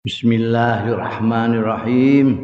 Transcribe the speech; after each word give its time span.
Bismillahirrahmanirrahim. 0.00 2.40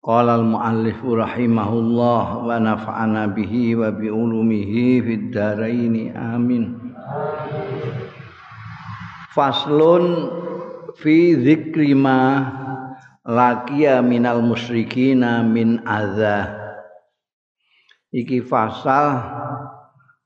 Qala 0.00 0.40
al-muallif 0.40 0.96
rahimahullah 1.04 2.48
wa 2.48 2.56
nafa'ana 2.56 3.28
bihi 3.28 3.76
wa 3.76 3.92
bi 3.92 4.08
ulumihi 4.08 5.04
fid 5.04 5.36
dharain 5.36 6.16
amin. 6.16 6.96
Faslun 9.36 10.32
fi 10.96 11.36
dzikri 11.36 11.92
ma 11.92 12.40
laqiya 13.28 14.00
minal 14.00 14.40
musyrikina 14.40 15.44
min 15.44 15.76
adza. 15.84 16.56
Iki 18.16 18.48
fasal 18.48 19.28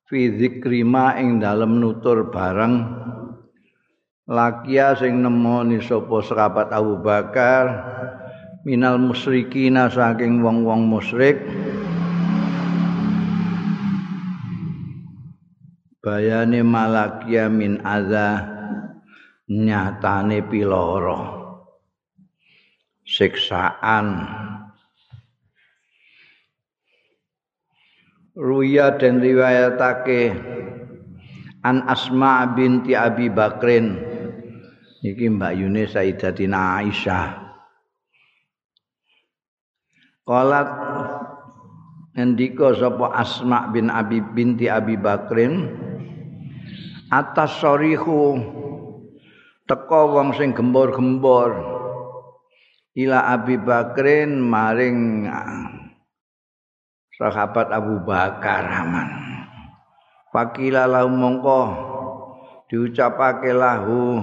fi 0.07 0.31
dzikri 0.31 0.87
ma 0.87 1.19
ing 1.19 1.43
dalem 1.43 1.83
nutur 1.83 2.31
bareng 2.31 3.06
lakia 4.27 4.99
sing 4.99 5.23
nemoni 5.23 5.79
sapa 5.79 6.19
sahabat 6.27 6.75
Abu 6.75 6.99
Bakar 6.99 7.65
minal 8.67 8.99
musyrikina 8.99 9.87
saking 9.87 10.43
wong-wong 10.43 10.91
musyrik. 10.91 11.39
Bayane 16.03 16.63
malakia 16.63 17.51
min 17.51 17.83
adza 17.83 18.43
nyatane 19.51 20.43
piloro. 20.47 21.23
Siksaan. 23.07 24.07
Ruya 28.37 28.99
dan 29.01 29.23
riwayatake 29.23 30.23
an 31.65 31.87
Asma 31.89 32.53
binti 32.53 32.93
Abi 32.93 33.33
Bakrin 33.33 34.16
Iki 35.07 35.39
Mbak 35.39 35.53
Yuni 35.55 35.87
Sayyidatina 35.87 36.83
Aisyah. 36.83 37.39
Qalat 40.27 40.69
ngendika 42.19 42.75
sapa 42.75 43.15
Asma 43.15 43.71
bin 43.71 43.87
Abi 43.87 44.19
binti 44.19 44.67
Abi 44.67 44.99
Bakrin 44.99 45.71
atas 47.07 47.63
sorihu 47.63 48.35
teka 49.71 50.11
wong 50.11 50.35
sing 50.35 50.51
gembor-gembor 50.51 51.55
ila 52.99 53.31
Abi 53.31 53.63
Bakrin 53.63 54.43
maring 54.43 55.31
sahabat 57.15 57.71
Abu 57.71 58.03
Bakar 58.03 58.67
aman. 58.67 59.09
Fakila 60.35 60.91
lahu 60.91 61.15
mongko 61.15 61.63
diucapake 62.67 63.55
lahu 63.55 64.19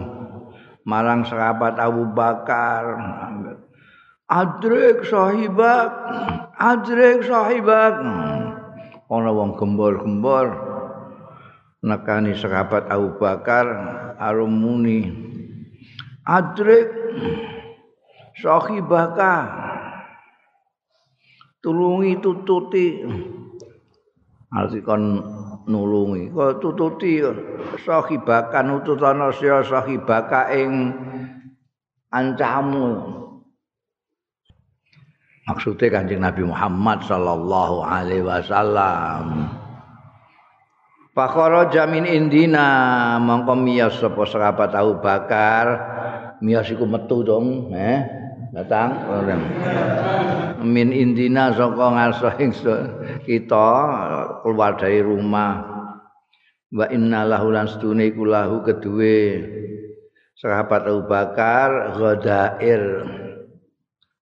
marang 0.88 1.28
sahabat 1.28 1.80
Abu 1.80 2.08
Bakar. 2.12 2.84
Adrik 4.28 5.04
sahibak 5.04 5.92
Adrik 6.58 7.28
sahibak. 7.28 8.00
Ana 9.12 9.30
wong 9.30 9.60
gembor-gembor 9.60 10.48
nekani 11.84 12.34
sahabat 12.34 12.88
Abu 12.88 13.20
Bakar 13.20 13.68
arum 14.18 14.54
muni. 14.54 15.12
Adrik 16.24 16.88
sahibaka. 18.40 19.36
Tulungi 21.64 22.20
tututi. 22.20 23.04
Arti 24.52 24.80
kon 24.84 25.04
nulungi. 25.68 26.32
Kok 26.32 26.60
tututi 26.60 27.24
sahibakan 27.84 28.82
ututana 28.82 29.32
sia 29.36 29.64
sahibaka 29.64 30.52
ing 30.56 30.92
ancamu. 32.12 33.20
Maksudnya 35.44 35.92
kanjeng 35.92 36.24
Nabi 36.24 36.44
Muhammad 36.48 37.04
sallallahu 37.04 37.84
alaihi 37.84 38.24
wasallam. 38.24 39.52
Pakoro 41.14 41.70
jamin 41.70 42.08
indina 42.08 43.20
mongko 43.20 43.54
miyas 43.60 44.00
sapa 44.00 44.24
sahabat 44.24 44.72
Abu 44.74 45.04
Bakar. 45.04 45.66
Miyas 46.40 46.72
iku 46.72 46.88
metu 46.88 47.22
dong 47.22 47.76
eh 47.76 48.02
datang 48.56 49.04
min 50.64 50.96
indina 50.96 51.52
saka 51.52 51.86
ngarsa 51.94 52.40
kita 53.28 53.70
keluar 54.42 54.80
dari 54.80 55.04
rumah. 55.04 55.62
Wa 56.74 56.90
inna 56.90 57.22
lahu 57.28 57.54
lan 57.54 57.70
sedune 57.70 58.10
iku 58.10 58.26
lahu 58.26 58.66
kedue 58.66 59.46
sahabat 60.40 60.90
Abu 60.90 61.06
Bakar 61.06 61.94
ghadair. 61.94 62.84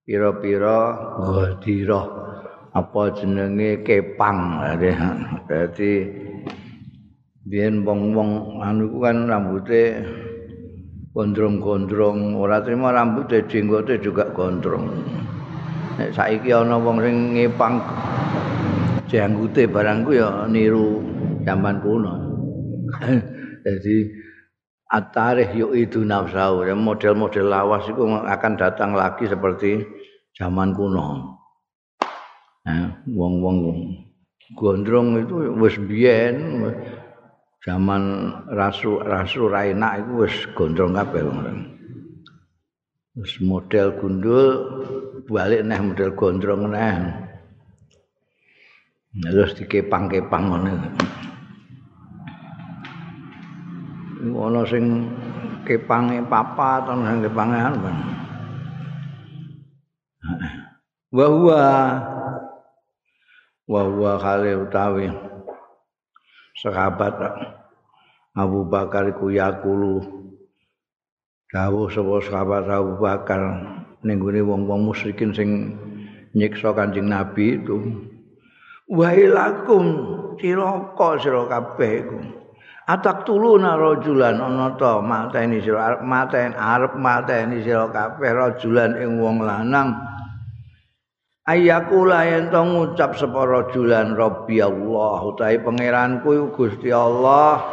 Pira-pira 0.04 0.80
ghadira. 1.22 2.02
Apa 2.76 3.16
jenenge? 3.16 3.86
Kepang. 3.88 4.60
Dadi 5.48 5.94
biyen 7.48 7.88
wong-wong 7.88 8.60
anu 8.60 9.00
kan 9.00 9.32
rambuté 9.32 10.04
gondrong-gondrong. 11.16 12.36
Ora 12.36 12.60
trimo 12.60 12.92
rambuté 12.92 13.48
jenggote 13.48 14.04
juga 14.04 14.28
gondrong 14.36 14.92
nek 15.98 16.12
saiki 16.16 16.52
ana 16.54 16.78
wong 16.80 17.02
sing 17.04 17.16
ngepang 17.36 17.82
janggute 19.12 19.68
barangku 19.68 20.16
ya 20.16 20.48
niru 20.48 21.04
zaman 21.44 21.84
kuno. 21.84 22.14
Jadi 23.66 23.96
atarih 24.92 25.50
yuk 25.56 25.72
itu 25.76 26.04
nafsu 26.04 26.64
model-model 26.76 27.46
lawas 27.48 27.88
itu 27.88 28.04
akan 28.08 28.54
datang 28.60 28.92
lagi 28.96 29.28
seperti 29.28 29.84
zaman 30.36 30.76
kuno. 30.76 31.38
wong-wong 33.10 33.58
gondrong 34.54 35.18
itu 35.18 35.50
wis 35.58 35.76
biyen 35.82 36.62
zaman 37.66 38.02
rasu 38.54 39.02
rasu 39.02 39.50
raina 39.50 39.98
itu 39.98 40.12
wis 40.26 40.36
gondrong 40.54 40.94
kabeh 40.94 41.26
wis 43.18 43.34
model 43.42 43.98
gundul 43.98 44.48
balik 45.32 45.64
neh 45.64 45.80
model 45.80 46.12
gondrong 46.12 46.68
neh 46.68 46.96
terus 49.12 49.56
dikepang-kepang 49.56 50.44
ngono. 50.48 50.72
Ono 54.32 54.62
sing 54.68 55.08
kepange 55.68 56.24
papa 56.28 56.84
atau 56.84 57.00
sing 57.00 57.20
kepange 57.24 57.58
anu. 57.60 57.80
Wa 61.12 61.26
huwa 61.28 61.64
wa 63.68 63.82
huwa 63.88 64.12
khali 64.20 64.52
utawi 64.56 65.12
sahabat 66.60 67.16
Abu 68.32 68.64
Bakar 68.64 69.12
iku 69.12 69.28
yakulu 69.28 70.00
dawuh 71.52 71.92
sapa 71.92 72.16
sahabat 72.24 72.64
Abu 72.72 72.96
Bakar 72.96 73.42
ning 74.02 74.18
wong-wong 74.22 74.90
musyrikin 74.90 75.34
sing 75.34 75.78
nyiksa 76.34 76.74
Kanjeng 76.74 77.12
Nabi 77.12 77.62
itu 77.62 77.78
wailakum 78.92 79.84
cilaka 80.36 81.10
sira 81.24 81.48
kabeh 81.48 81.94
iku. 82.04 82.20
Atak 82.92 83.24
tuluna 83.24 83.80
rajulan 83.80 84.42
ana 84.42 84.76
ta 84.76 85.00
mateni 85.00 85.64
sira 85.64 86.04
maten 86.04 86.52
arep 86.52 87.00
mateni 87.00 87.64
sira 87.64 87.88
kabeh 87.88 88.32
rajulan 88.36 89.00
ing 89.00 89.22
wong 89.22 89.40
lanang. 89.40 89.96
Ayakula 91.48 92.28
yen 92.28 92.52
to 92.52 92.62
ngucap 92.62 93.16
sapa 93.16 93.48
rajulan 93.48 94.14
rabbi 94.14 94.60
Allah. 94.60 95.18
Utahe 95.24 95.58
pangeranku 95.64 96.52
Gusti 96.54 96.92
Allah 96.92 97.64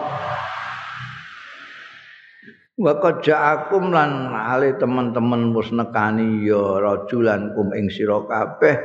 wa 2.78 2.94
ja'akum 2.94 3.91
lan 3.91 4.31
ale 4.31 4.78
teman-teman 4.78 5.51
mus 5.51 5.75
nekani 5.75 6.47
ya 6.47 6.78
rajulan 6.78 7.51
kum 7.59 7.75
ing 7.75 7.91
sira 7.91 8.22
kabeh 8.22 8.78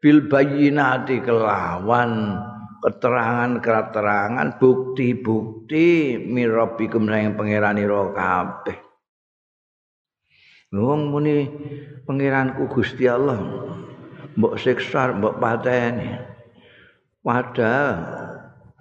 bil 0.00 0.24
bayyinati 0.24 1.20
kelawan 1.20 2.40
keterangan-keterangan 2.80 4.60
bukti-bukti 4.60 6.16
mirabikum 6.20 7.08
sayang 7.08 7.36
pangerani 7.36 7.84
ro 7.88 8.12
kabeh. 8.12 8.76
Wong 10.74 11.08
muni 11.08 11.48
pangeranku 12.04 12.68
Gusti 12.68 13.08
Allah 13.08 13.40
mbok 14.36 14.60
siksa 14.60 15.16
mbok 15.16 15.40
pateni. 15.40 16.12
Padahal 17.24 18.04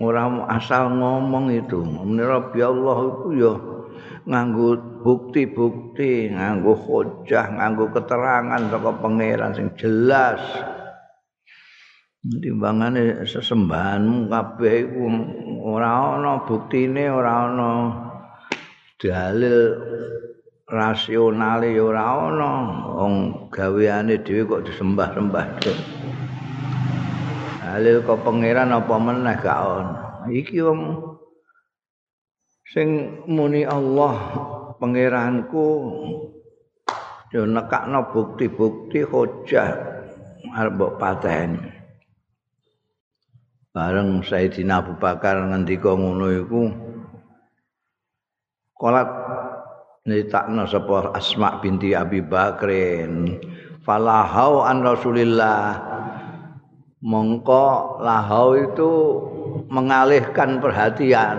ora 0.03 0.27
asal 0.51 0.91
ngomong 0.99 1.47
itu. 1.55 1.79
Menirabi 1.79 2.59
Allah 2.59 2.97
itu 3.07 3.29
ya 3.39 3.53
nganggo 4.23 5.01
bukti-bukti 5.03 6.31
nganggo 6.31 6.73
hujah 6.75 7.51
nganggo 7.59 7.91
keterangan 7.91 8.71
saka 8.71 8.91
pangeran 9.03 9.51
sing 9.51 9.67
jelas. 9.75 10.39
Timbangane 12.23 13.27
sesembahanmu 13.27 14.31
kabeh 14.31 14.87
iku 14.87 15.03
ora 15.67 16.15
ana 16.15 16.39
buktine 16.47 17.11
ora 17.11 17.51
ana 17.51 17.71
dalil 18.95 19.57
rasionale 20.71 21.75
ora 21.83 22.31
ana. 22.31 22.51
Wong 22.95 23.13
gaweane 23.51 24.23
dhewe 24.23 24.47
kok 24.47 24.63
disembah-sembah 24.71 25.45
halil 27.73 28.05
kok 28.07 28.21
pangeran 28.23 28.71
apa 28.71 28.95
meneh 29.01 29.35
gak 29.35 29.59
ana. 29.59 30.23
Iki 30.31 30.63
wong 30.63 30.79
sing 32.73 33.21
muni 33.29 33.61
Allah 33.61 34.17
pangeranku 34.81 35.67
yo 37.29 37.45
nekakno 37.45 38.09
bukti-bukti 38.09 39.05
hujah 39.05 39.69
arep 40.57 40.73
mbok 40.73 40.97
pateni. 40.97 41.69
Bareng 43.73 44.21
Sayyidina 44.21 44.85
Abu 44.85 44.97
Bakar 44.97 45.49
ngendika 45.49 45.93
ngono 45.97 46.29
iku 46.29 46.61
kolat 48.77 49.09
nyritakno 50.05 50.65
sapa 50.69 51.13
Asma 51.13 51.57
binti 51.57 51.93
Abi 51.93 52.21
Bakrin 52.25 53.37
falahau 53.85 54.65
an 54.65 54.81
Rasulillah. 54.81 55.93
Mongko 57.03 57.99
lahau 57.99 58.55
itu 58.55 58.91
mengalihkan 59.67 60.63
perhatian 60.63 61.37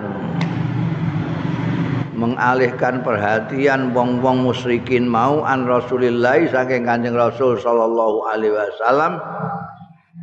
mengalihkan 2.24 3.04
perhatian 3.04 3.92
wong-wong 3.92 4.40
musyrikin 4.40 5.04
mau 5.04 5.44
an 5.44 5.68
Rasulillah 5.68 6.40
saking 6.48 6.88
Kanjeng 6.88 7.12
Rasul 7.12 7.60
sallallahu 7.60 8.24
alaihi 8.24 8.56
wasallam. 8.56 9.20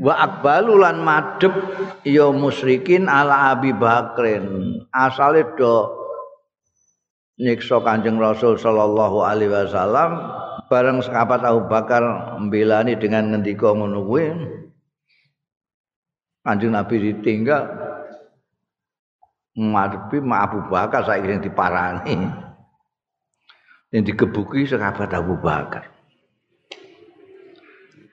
Wa 0.02 0.18
akbalulan 0.18 1.06
madhep 1.06 1.54
ya 2.02 2.34
musyrikin 2.34 3.06
ala 3.06 3.54
Abi 3.54 3.70
Bakrin. 3.70 4.82
Asale 4.90 5.46
do 5.54 5.94
nyiksa 7.38 7.86
Kanjeng 7.86 8.18
Rasul 8.18 8.58
sallallahu 8.58 9.22
alaihi 9.22 9.54
wasallam 9.54 10.18
bareng 10.66 11.06
sahabat 11.06 11.46
Abu 11.46 11.70
Bakar 11.70 12.02
mbelani 12.42 12.98
dengan 12.98 13.30
ngendika 13.30 13.78
ngono 13.78 14.02
kuwi. 14.02 14.26
Kanjeng 16.42 16.74
Nabi 16.74 17.14
ditinggal 17.14 17.91
ngadepi 19.56 20.24
Abu 20.32 20.60
Bakar 20.72 21.04
saiki 21.04 21.28
sing 21.28 21.42
diparani. 21.44 22.16
Yang 23.92 24.04
digebuki 24.16 24.64
sahabat 24.64 25.12
Abu 25.12 25.36
Bakar. 25.44 25.92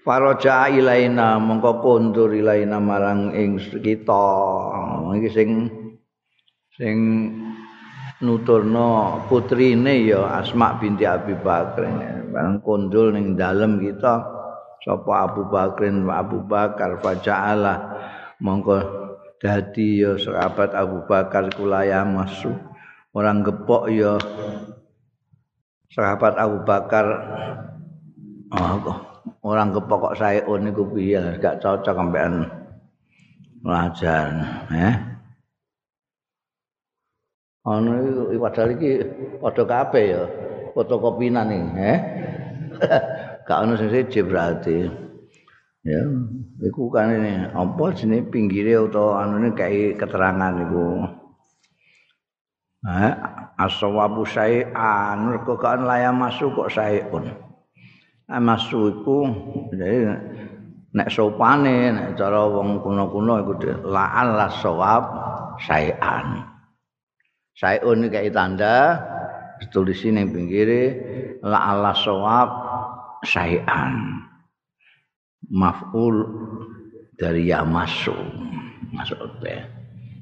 Faraja 0.03 0.73
ilaina 0.73 1.39
mongko 1.39 1.85
kondur 1.85 2.35
ilaina 2.35 2.83
marang 2.83 3.31
ing 3.37 3.63
kita. 3.63 4.27
Iki 5.15 5.29
sing 5.31 5.51
sing 6.75 6.97
nuturno 8.19 9.23
putrine 9.31 10.03
ya 10.03 10.43
Asma 10.43 10.75
binti 10.83 11.07
Abi 11.07 11.39
Bakar. 11.39 11.87
Bareng 12.35 12.59
kondul 12.67 13.15
ning 13.15 13.39
dalem 13.39 13.79
kita 13.79 14.27
sapa 14.83 15.31
Abu 15.31 15.47
Bakrin 15.47 16.11
Abu 16.11 16.43
Bakar 16.43 16.99
faja'ala. 16.99 17.75
Mongko 18.43 18.98
dadi 19.39 20.03
ya 20.03 20.19
sahabat 20.19 20.75
Abu 20.75 21.07
Bakar 21.07 21.51
kulaya 21.55 22.03
masuk 22.03 22.55
orang 23.15 23.43
gepok 23.47 23.91
ya 23.91 24.19
sahabat 25.95 26.39
Abu 26.39 26.63
Bakar. 26.63 27.07
Oh, 28.49 28.81
orang 29.45 29.77
gepok 29.77 30.13
kok 30.13 30.17
saya 30.17 30.41
niku 30.45 30.89
piye? 30.89 31.21
Gak 31.39 31.61
cocok 31.61 31.95
sampean 31.95 32.49
lajan 33.67 34.35
eh 34.71 34.95
ana 37.67 37.93
iki 38.01 38.37
padahal 38.39 38.71
iki 38.79 38.91
padha 39.43 39.65
kabeh 39.67 40.05
ya 40.15 40.23
fotokopinan 40.73 41.51
iki 41.51 41.71
eh 41.83 41.99
gak 43.47 43.61
ono 43.65 43.75
sing 43.75 43.91
siji 43.91 44.21
berarti 44.23 45.08
ya 45.89 46.05
iku 46.69 46.93
kan 46.93 47.17
ini 47.17 47.49
apa 47.49 47.85
jenenge 47.97 48.29
pinggire 48.29 48.77
utawa 48.77 49.25
anune 49.25 49.57
kayak 49.57 49.97
keterangan 49.97 50.53
iku? 50.69 51.09
Eh 52.85 53.13
aswabu 53.57 54.23
syai'an 54.29 55.17
mergo 55.25 55.57
kan 55.57 55.89
layam 55.89 56.21
masuk 56.21 56.53
kok 56.55 56.71
syai'un 56.77 57.33
masuk 58.29 59.01
iku 59.01 59.19
jadi 59.73 60.15
nek 60.93 61.09
sopane 61.09 61.97
nek 61.97 62.21
cara 62.21 62.45
wong 62.45 62.85
kuno-kuno 62.85 63.41
iku 63.41 63.53
la'al 63.89 64.37
lasawab 64.37 65.05
syai'an. 65.65 66.45
Saeun 67.59 68.07
iki 68.07 68.31
tanda 68.31 69.03
tulis 69.67 69.99
sini 69.99 70.23
pinggire 70.31 70.83
la 71.43 71.75
ala 71.75 71.91
sawab 71.91 72.49
sayan 73.27 74.28
maf'ul 75.47 76.27
dari 77.15 77.47
ya 77.47 77.63
masuk. 77.63 78.19
Masuk 78.91 79.21
teh 79.45 79.79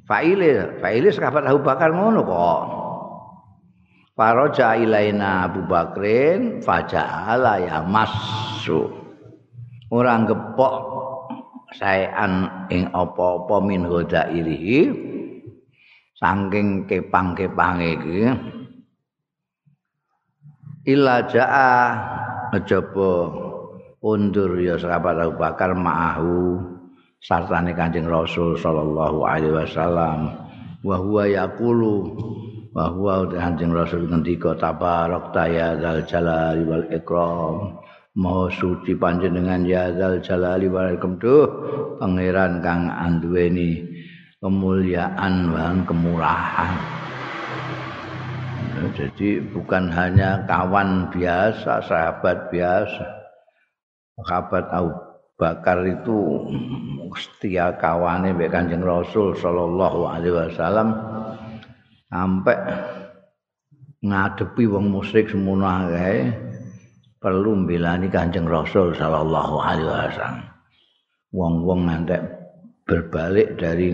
faile 0.07 0.79
faile 0.79 1.11
sahabat 1.11 1.45
Abu 1.45 1.61
Bakar 1.67 1.91
ngono 1.93 2.23
kok. 2.23 2.63
Faraja 4.17 4.81
ilaina 4.81 5.45
Abu 5.45 5.69
Bakrin 5.69 6.65
faja'ala 6.65 7.61
ya 7.61 7.85
masuk. 7.85 8.89
Orang 9.93 10.25
gepok 10.25 10.75
sayan 11.77 12.49
ing 12.73 12.89
apa-apa 12.97 13.61
min 13.61 13.85
hodairihi 13.85 14.89
saking 16.17 16.89
kepang-kepange 16.89 17.89
iki. 18.01 18.21
Illa 20.89 21.29
jaa 21.29 21.77
undur 24.06 24.55
ya 24.62 24.79
sahabat 24.79 25.19
Abu 25.19 25.35
Bakar 25.35 25.75
ma'ahu 25.75 26.62
sartane 27.19 27.75
Kanjeng 27.75 28.06
Rasul 28.06 28.55
sallallahu 28.55 29.26
alaihi 29.26 29.50
wasallam 29.50 30.31
wa 30.87 30.97
huwa 31.03 31.26
yaqulu 31.26 32.14
wa 32.70 32.87
huwa 32.94 33.26
Kanjeng 33.26 33.75
Rasul 33.75 34.06
ngendika 34.06 34.55
tabarak 34.55 35.35
ya 35.50 35.75
zal 35.82 36.06
jalali 36.06 36.62
wal 36.62 36.87
ikram 36.94 37.82
Maha 38.17 38.49
suci 38.49 38.97
panjenengan 38.97 39.67
ya 39.69 39.93
zal 39.93 40.23
jalali 40.23 40.70
wal 40.70 40.94
ikram 40.94 41.19
duh 41.19 41.44
pangeran 41.99 42.62
kang 42.62 42.88
anduweni 42.88 43.85
kemuliaan 44.41 45.50
dan 45.52 45.82
kemurahan. 45.88 46.73
Jadi 48.93 49.41
bukan 49.52 49.88
hanya 49.88 50.44
kawan 50.44 51.09
biasa, 51.09 51.81
sahabat 51.85 52.52
biasa. 52.52 53.16
Sahabat 54.16 54.73
Abu 54.73 54.96
Bakar 55.37 55.85
itu 55.85 56.49
setia 57.12 57.76
kawannya 57.76 58.32
mbek 58.32 58.49
Kanjeng 58.49 58.80
Rasul 58.80 59.37
sallallahu 59.37 60.08
alaihi 60.08 60.32
wasallam 60.32 60.96
sampai 62.08 62.56
ngadepi 64.00 64.64
wong 64.64 64.88
musyrik 64.88 65.28
semono 65.28 65.68
ae 65.68 66.32
perlu 67.20 67.68
mbelani 67.68 68.08
Kanjeng 68.08 68.49
Rasul 68.49 68.96
sallallahu 68.96 69.61
alaihi 69.61 69.88
wasallam. 69.92 70.49
Wong-wong 71.37 71.80
nanti 71.85 72.16
berbalik 72.88 73.61
dari 73.61 73.92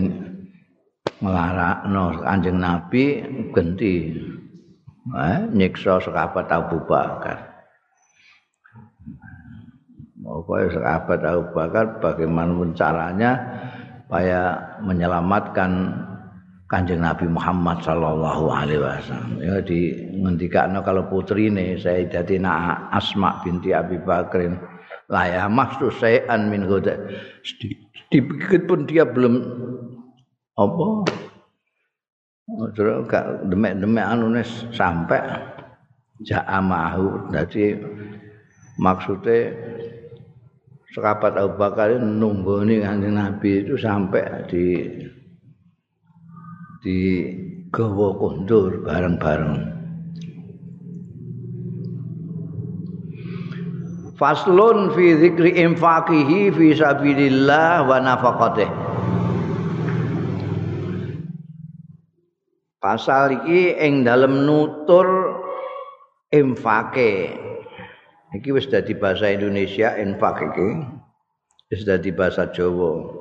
nglarakno 1.19 2.23
Kanjeng 2.23 2.63
Nabi 2.63 3.05
genti 3.51 4.15
eh 5.19 5.41
nyiksa 5.51 5.99
sahabat 5.99 6.47
Abu 6.47 6.79
Bakar. 6.87 7.52
Pokoknya 10.33 10.81
sahabat 10.81 11.21
Abu 11.29 11.45
Bakar 11.53 12.01
bagaimana 12.01 12.57
caranya 12.73 13.37
supaya 14.01 14.57
menyelamatkan 14.81 15.93
Kanjeng 16.73 17.05
Nabi 17.05 17.29
Muhammad 17.29 17.85
sallallahu 17.85 18.49
alaihi 18.49 18.81
wasallam. 18.81 19.37
Ya 19.45 19.61
di 19.61 19.93
ngendikane 20.17 20.81
kalau 20.81 21.05
putri 21.05 21.53
ini 21.53 21.77
Sayyidatina 21.77 22.89
Asma 22.89 23.45
binti 23.45 23.77
Abi 23.77 24.01
Bakrin 24.01 24.57
la 25.13 25.29
ya 25.29 25.45
maksud 25.53 25.93
sayan 26.01 26.49
min 26.49 26.65
goda. 26.65 26.97
Dipikir 28.09 28.65
pun 28.65 28.89
dia 28.89 29.05
belum 29.05 29.37
apa 30.57 30.87
terus 32.73 33.05
gak 33.09 33.49
demek-demek 33.53 34.05
anune 34.05 34.45
sampai 34.73 35.21
ja'a 36.25 36.61
mahu 36.61 37.33
dadi 37.33 37.77
sahabat 40.93 41.41
Abu 41.41 41.57
Bakar 41.57 41.97
nunggoni 41.97 42.85
kanjeng 42.85 43.17
Nabi 43.17 43.65
itu 43.65 43.81
sampai 43.81 44.45
di 44.49 44.67
di 46.85 46.99
gawa 47.73 48.13
kondur 48.21 48.85
bareng-bareng. 48.85 49.73
Faslun 54.21 54.93
fi 54.95 55.19
dzikri 55.19 55.57
infaqihi 55.67 56.53
fi 56.55 56.67
sabilillah 56.79 57.83
wa 57.89 57.97
nafaqatihi 57.99 58.93
Pasal 62.83 63.47
iki 63.47 63.79
ing 63.79 64.03
dalem 64.03 64.43
nutur 64.43 65.07
infake 66.35 67.31
iki 68.37 68.49
wis 68.53 68.69
dadi 68.69 68.97
bahasa 68.97 69.29
Indonesia 69.33 69.97
infak 69.97 70.41
iki. 70.41 70.69
Wis 71.73 71.85
dadi 71.89 72.13
bahasa 72.13 72.49
Jawa. 72.53 73.21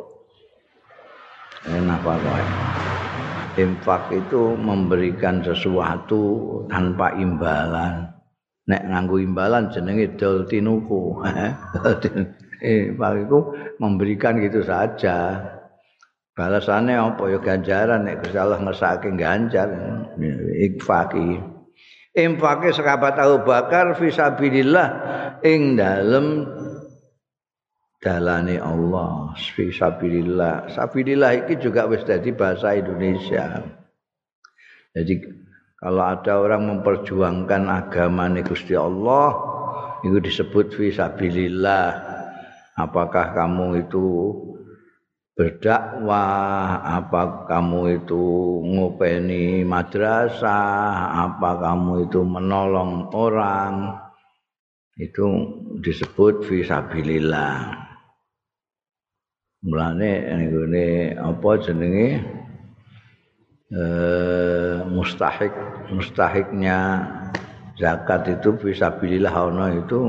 Enak 1.61 1.99
banget 2.01 2.47
infak 3.59 4.07
itu 4.15 4.55
memberikan 4.55 5.43
sesuatu 5.43 6.47
tanpa 6.71 7.11
imbalan. 7.19 8.07
Nek 8.69 8.81
nganggo 8.87 9.19
imbalan 9.19 9.73
jenenge 9.73 10.15
dol 10.15 10.47
tinuku. 10.47 11.01
Eh 12.61 12.93
itu 12.93 13.39
memberikan 13.81 14.37
gitu 14.37 14.61
saja. 14.61 15.33
Balasannya 16.37 16.93
apa? 16.93 17.25
Ya 17.33 17.41
ganjaran. 17.41 18.05
Nek 18.05 18.21
Gusti 18.21 18.37
Allah 18.37 18.61
ngersake 18.61 19.09
ganjar. 19.17 19.65
Infaki 20.61 21.41
infake 22.11 22.75
sahabat 22.75 23.15
Abu 23.19 23.47
Bakar 23.47 23.95
fisabilillah 23.95 24.87
ing 25.43 25.79
dalem 25.79 26.47
dalane 28.01 28.57
Allah 28.59 29.31
fisabilillah 29.37 30.73
sabilillah. 30.73 31.45
Iki 31.45 31.61
juga 31.61 31.87
wis 31.87 32.03
dadi 32.03 32.33
bahasa 32.35 32.75
Indonesia. 32.75 33.63
Jadi 34.91 35.13
kalau 35.79 36.03
ada 36.03 36.37
orang 36.41 36.67
memperjuangkan 36.67 37.63
agama 37.71 38.27
Gusti 38.43 38.75
Allah 38.75 39.33
itu 40.03 40.17
disebut 40.17 40.75
fisabilillah 40.75 42.11
apakah 42.75 43.33
kamu 43.37 43.87
itu 43.87 44.05
berdakwah, 45.35 46.83
apa 46.83 47.47
kamu 47.47 48.03
itu 48.03 48.23
ngopeni 48.67 49.63
madrasah, 49.63 51.15
apa 51.27 51.49
kamu 51.57 52.11
itu 52.11 52.19
menolong 52.21 53.09
orang, 53.15 53.95
itu 54.99 55.25
disebut 55.79 56.45
visabilillah. 56.45 57.73
Mulane 59.61 60.11
ini 60.49 61.13
apa 61.15 61.49
jenenge? 61.61 62.09
Eh, 63.71 64.83
mustahik 64.83 65.55
mustahiknya 65.95 67.07
zakat 67.79 68.27
itu 68.27 68.51
visabilillah 68.59 69.31
ono 69.31 69.71
itu 69.71 69.99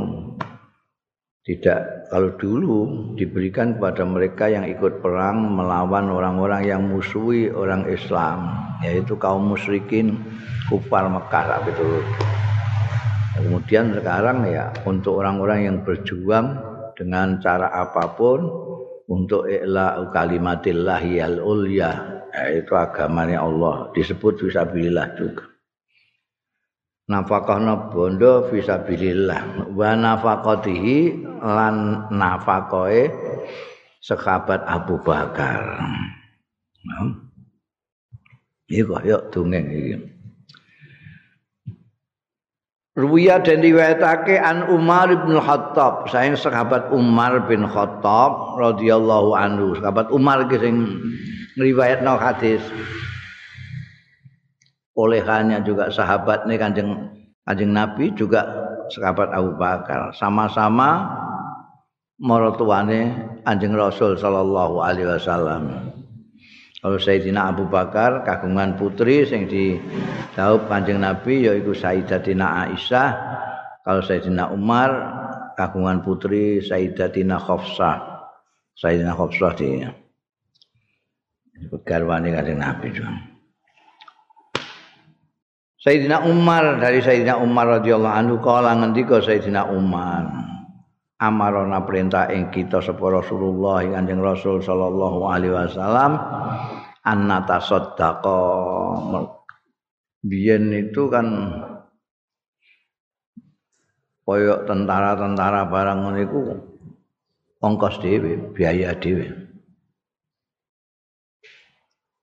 tidak. 1.42 2.06
Kalau 2.06 2.30
dulu 2.38 2.78
diberikan 3.18 3.75
kepada 3.75 4.06
mereka 4.06 4.46
yang 4.46 4.62
ikut 4.62 5.02
perang 5.02 5.42
melawan 5.42 6.06
orang-orang 6.06 6.62
yang 6.70 6.87
musuhi 6.87 7.50
orang 7.50 7.90
Islam 7.90 8.46
yaitu 8.82 9.18
kaum 9.18 9.50
musyrikin 9.50 10.18
kufar 10.70 11.06
Mekah 11.06 11.44
lah 11.46 11.61
itu 11.66 12.02
kemudian 13.38 13.94
sekarang 13.94 14.46
ya 14.46 14.70
untuk 14.87 15.22
orang-orang 15.22 15.66
yang 15.66 15.76
berjuang 15.82 16.58
dengan 16.99 17.38
cara 17.42 17.70
apa 17.70 18.11
pun 18.14 18.46
untuk 19.11 19.50
i'la 19.50 19.99
kalimatillahi 20.14 21.22
al-ulya 21.22 21.90
yaitu 22.32 22.72
agamanya 22.75 23.42
Allah 23.42 23.90
disebut 23.92 24.46
fisabilillah 24.46 25.06
juga. 25.18 25.44
Nafakahna 27.11 27.90
bondo 27.90 28.49
fisabilillah. 28.49 29.75
Wa 29.75 29.92
nafaqatihi 29.99 31.32
lan 31.42 32.06
nafakoe 32.14 33.11
sahabat 33.99 34.62
Abu 34.66 34.99
Bakar. 35.02 35.82
Nah. 36.87 37.32
Iki 38.72 38.88
kok 38.88 39.02
yo 39.04 39.18
dongeng 39.28 39.68
iki. 39.68 39.94
Ruwiya 42.92 43.40
dan 43.40 43.64
riwayatake 43.64 44.37
an 44.37 44.68
Umar 44.68 45.08
bin 45.08 45.40
Khattab, 45.40 46.12
sayang 46.12 46.37
sahabat 46.37 46.92
Umar 46.92 47.49
bin 47.49 47.64
Khattab 47.64 48.61
radhiyallahu 48.61 49.32
anhu. 49.32 49.76
Sahabat 49.80 50.12
Umar 50.12 50.44
iki 50.49 50.61
sing 50.61 50.76
ngriwayatno 51.56 52.16
hadis. 52.20 52.61
Olehannya 54.92 55.64
juga 55.64 55.88
sahabat 55.88 56.44
nih 56.44 56.61
kanjeng 56.61 57.16
kanjeng 57.49 57.72
Nabi 57.72 58.12
juga 58.12 58.44
sahabat 58.92 59.32
Abu 59.32 59.56
Bakar 59.56 60.12
sama-sama 60.12 61.08
maratuane 62.21 63.00
Anjing 63.47 63.73
Rasul 63.73 64.19
sallallahu 64.19 64.83
alaihi 64.83 65.09
wasallam. 65.09 65.92
Kalau 66.83 66.99
Sayyidina 66.99 67.54
Abu 67.54 67.71
Bakar 67.71 68.26
kagungan 68.26 68.75
putri 68.75 69.23
sing 69.23 69.47
dijawab 69.47 70.66
Kanjeng 70.66 70.99
Nabi 70.99 71.47
yaitu 71.47 71.78
Sayyidatina 71.78 72.66
Aisyah. 72.66 73.11
Kalau 73.87 74.02
Sayyidina 74.02 74.50
Umar 74.50 74.90
kagungan 75.54 76.02
putri 76.02 76.59
Sayyidatina 76.59 77.38
Khafsah. 77.38 78.26
Sayyidina 78.75 79.14
Khafsah 79.14 79.52
di 79.54 79.87
garwane 81.87 82.35
Kanjeng 82.35 82.59
Nabi 82.59 82.90
juga. 82.90 83.14
Sayyidina 85.83 86.26
Umar 86.26 86.83
dari 86.83 86.99
Sayyidina 86.99 87.38
Umar 87.42 87.78
radhiyallahu 87.78 88.14
anhu 88.26 88.37
kala 88.42 88.75
ngendika 88.75 89.23
Sayyidina 89.23 89.71
Umar 89.71 90.31
amarona 91.23 91.87
perintah 91.87 92.26
ing 92.35 92.50
kita 92.50 92.83
sapa 92.83 93.23
Rasulullah 93.23 93.87
Kanjeng 93.87 94.19
Rasul 94.19 94.59
sallallahu 94.59 95.31
alaihi 95.31 95.55
wasallam 95.55 96.19
annata 97.07 97.62
saddaqa 97.62 98.38
biyen 100.26 100.75
itu 100.75 101.07
kan 101.07 101.26
koyok 104.26 104.67
tentara-tentara 104.67 105.71
barang 105.71 105.99
ngono 106.02 106.19
iku 106.23 106.41
ongkos 107.62 108.02
dhewe, 108.02 108.55
biaya 108.55 108.95
dhewe. 108.99 109.31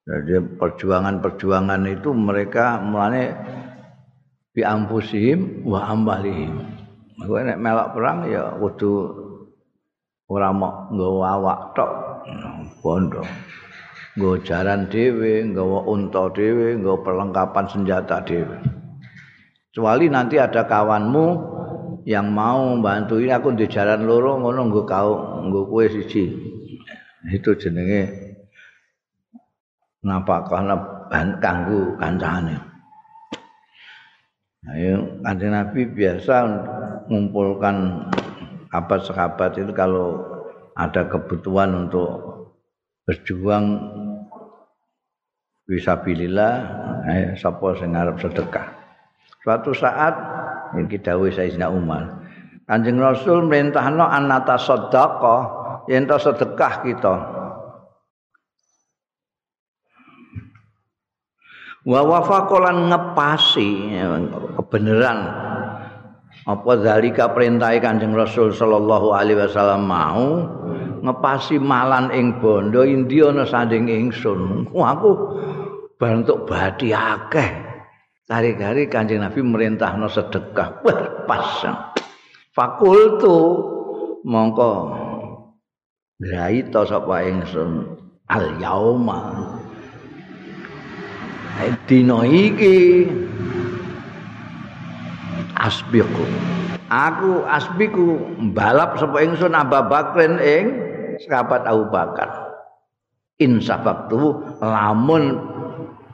Jadi 0.10 0.42
perjuangan-perjuangan 0.58 1.86
itu 1.86 2.10
mereka 2.18 2.82
mulane 2.82 3.30
bi 4.56 4.66
ampusihim 4.66 5.64
wa 5.70 5.86
ambalihim. 5.86 6.79
Kowe 7.20 7.40
nek 7.44 7.60
melok 7.60 7.92
perang 7.92 8.24
ya 8.32 8.56
kudu 8.56 8.92
ora 10.32 10.56
mok 10.56 10.96
nggawa 10.96 11.26
awak 11.36 11.60
tok 11.76 11.92
bondo. 12.80 13.24
Nggawa 14.16 14.36
jaran 14.48 14.88
dhewe, 14.88 15.44
nggawa 15.52 15.84
unta 15.84 16.32
dhewe, 16.32 16.80
nggawa 16.80 16.98
perlengkapan 17.04 17.66
senjata 17.68 18.24
dhewe. 18.24 18.58
Kecuali 19.70 20.08
nanti 20.08 20.40
ada 20.40 20.64
kawanmu 20.66 21.28
yang 22.08 22.32
mau 22.32 22.74
bantuin 22.80 23.36
aku 23.36 23.54
di 23.54 23.70
jalan 23.70 24.08
loro 24.08 24.40
ngono 24.40 24.72
nggo 24.72 24.82
kau 24.88 25.44
nggo 25.46 25.62
kowe 25.68 25.86
siji. 25.92 26.24
Itu 27.30 27.52
jenenge 27.60 28.08
napa 30.08 30.48
kana 30.48 30.76
kanggo 31.44 32.00
kancane. 32.00 32.69
Ayo 34.70 35.18
kanjeng 35.26 35.56
Nabi 35.56 35.90
biasa 35.90 36.36
mengumpulkan 37.10 38.06
sahabat-sahabat 38.70 39.58
itu 39.58 39.74
kalau 39.74 40.22
ada 40.78 41.10
kebutuhan 41.10 41.74
untuk 41.88 42.22
berjuang 43.10 43.82
fisabilillah 45.66 46.54
eh, 47.10 47.26
sapa 47.34 47.78
sing 47.82 47.98
arep 47.98 48.22
sedekah. 48.22 48.68
Suatu 49.42 49.74
saat 49.74 50.14
iki 50.78 51.02
dawuh 51.02 51.34
Sayyidina 51.34 51.74
Umar. 51.74 52.22
Kanjeng 52.70 53.02
Rasul 53.02 53.50
merintahno 53.50 54.06
anata 54.06 54.54
sedekah 54.62 55.42
yen 55.90 56.06
sedekah 56.06 56.74
kita. 56.86 57.16
Wa 61.90 62.02
wafaqolan 62.06 62.94
ngepasi 62.94 63.98
kebenaran. 64.62 65.20
Apa 66.46 66.82
zalika 66.82 67.30
perintah 67.34 67.74
Kanjeng 67.78 68.14
Rasul 68.14 68.54
sallallahu 68.54 69.14
alaihi 69.14 69.42
wasallam 69.42 69.90
mau? 69.90 70.26
Ngepasi 71.02 71.58
malan 71.58 72.14
ing 72.14 72.38
bondo 72.38 72.86
India 72.86 73.34
ana 73.34 73.46
sanding 73.46 73.90
ingsun. 73.90 74.70
Aku 74.70 75.12
bantuk 75.98 76.46
badi 76.46 76.94
akeh. 76.94 77.50
Kari-kari 78.30 78.86
Kanjeng 78.86 79.26
Nabi 79.26 79.42
merintahno 79.42 80.06
sedekah. 80.06 80.86
Pas 81.26 81.66
fakultu 82.54 83.38
mongko. 84.26 84.74
Graita 86.18 86.86
sapa 86.86 87.26
ingsun? 87.26 87.98
Al 88.30 88.62
yauma 88.62 89.58
dina 91.88 92.24
iki 92.24 93.08
asbiku 95.60 96.24
aku 96.90 97.46
asbiku 97.46 98.18
balap 98.52 98.98
sapa 98.98 99.22
ingsun 99.22 99.54
Abu 99.54 99.80
Bakrin 99.88 100.42
ing 100.42 100.64
sahabat 101.30 101.64
Abu 101.70 101.88
Bakar. 101.88 102.30
In 103.40 103.64
sabaktu 103.64 104.36
lamun 104.60 105.40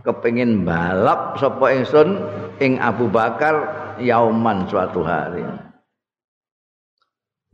kepengin 0.06 0.62
balap 0.68 1.40
sapa 1.42 1.74
ingsun 1.74 2.22
ing 2.62 2.78
Abu 2.78 3.10
Bakar 3.10 3.56
yauman 3.98 4.70
suatu 4.70 5.02
hari. 5.02 5.42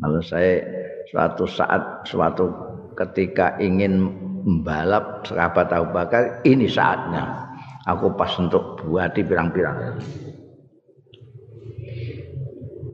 Kalau 0.02 0.22
saya 0.26 0.66
suatu 1.14 1.46
saat 1.46 2.10
suatu 2.10 2.50
ketika 2.98 3.56
ingin 3.62 4.10
membalap 4.42 5.24
sahabat 5.30 5.70
Abu 5.70 5.94
Bakar 5.94 6.42
ini 6.42 6.66
saatnya 6.66 7.51
aku 7.88 8.14
pas 8.14 8.32
untuk 8.38 8.82
buat 8.84 9.14
di 9.14 9.22
pirang-pirang 9.26 9.98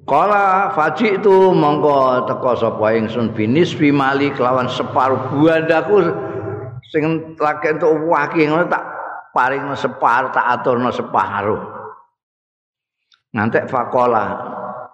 Kala 0.07 0.71
faji 0.71 1.19
itu 1.19 1.51
mongko 1.51 2.31
teko 2.31 2.55
sapa 2.55 2.95
ingsun 2.95 3.35
binis 3.35 3.75
bimali 3.75 4.31
kelawan 4.31 4.71
separuh 4.71 5.35
buandaku 5.35 5.99
sing 6.87 7.35
lagi 7.35 7.75
entuk 7.75 8.07
waki 8.07 8.47
ngono 8.47 8.71
tak 8.71 8.87
paring 9.35 9.67
separuh 9.75 10.31
tak 10.31 10.47
aturno 10.47 10.95
separuh. 10.95 11.59
Ngantek 13.35 13.67
fakola 13.67 14.25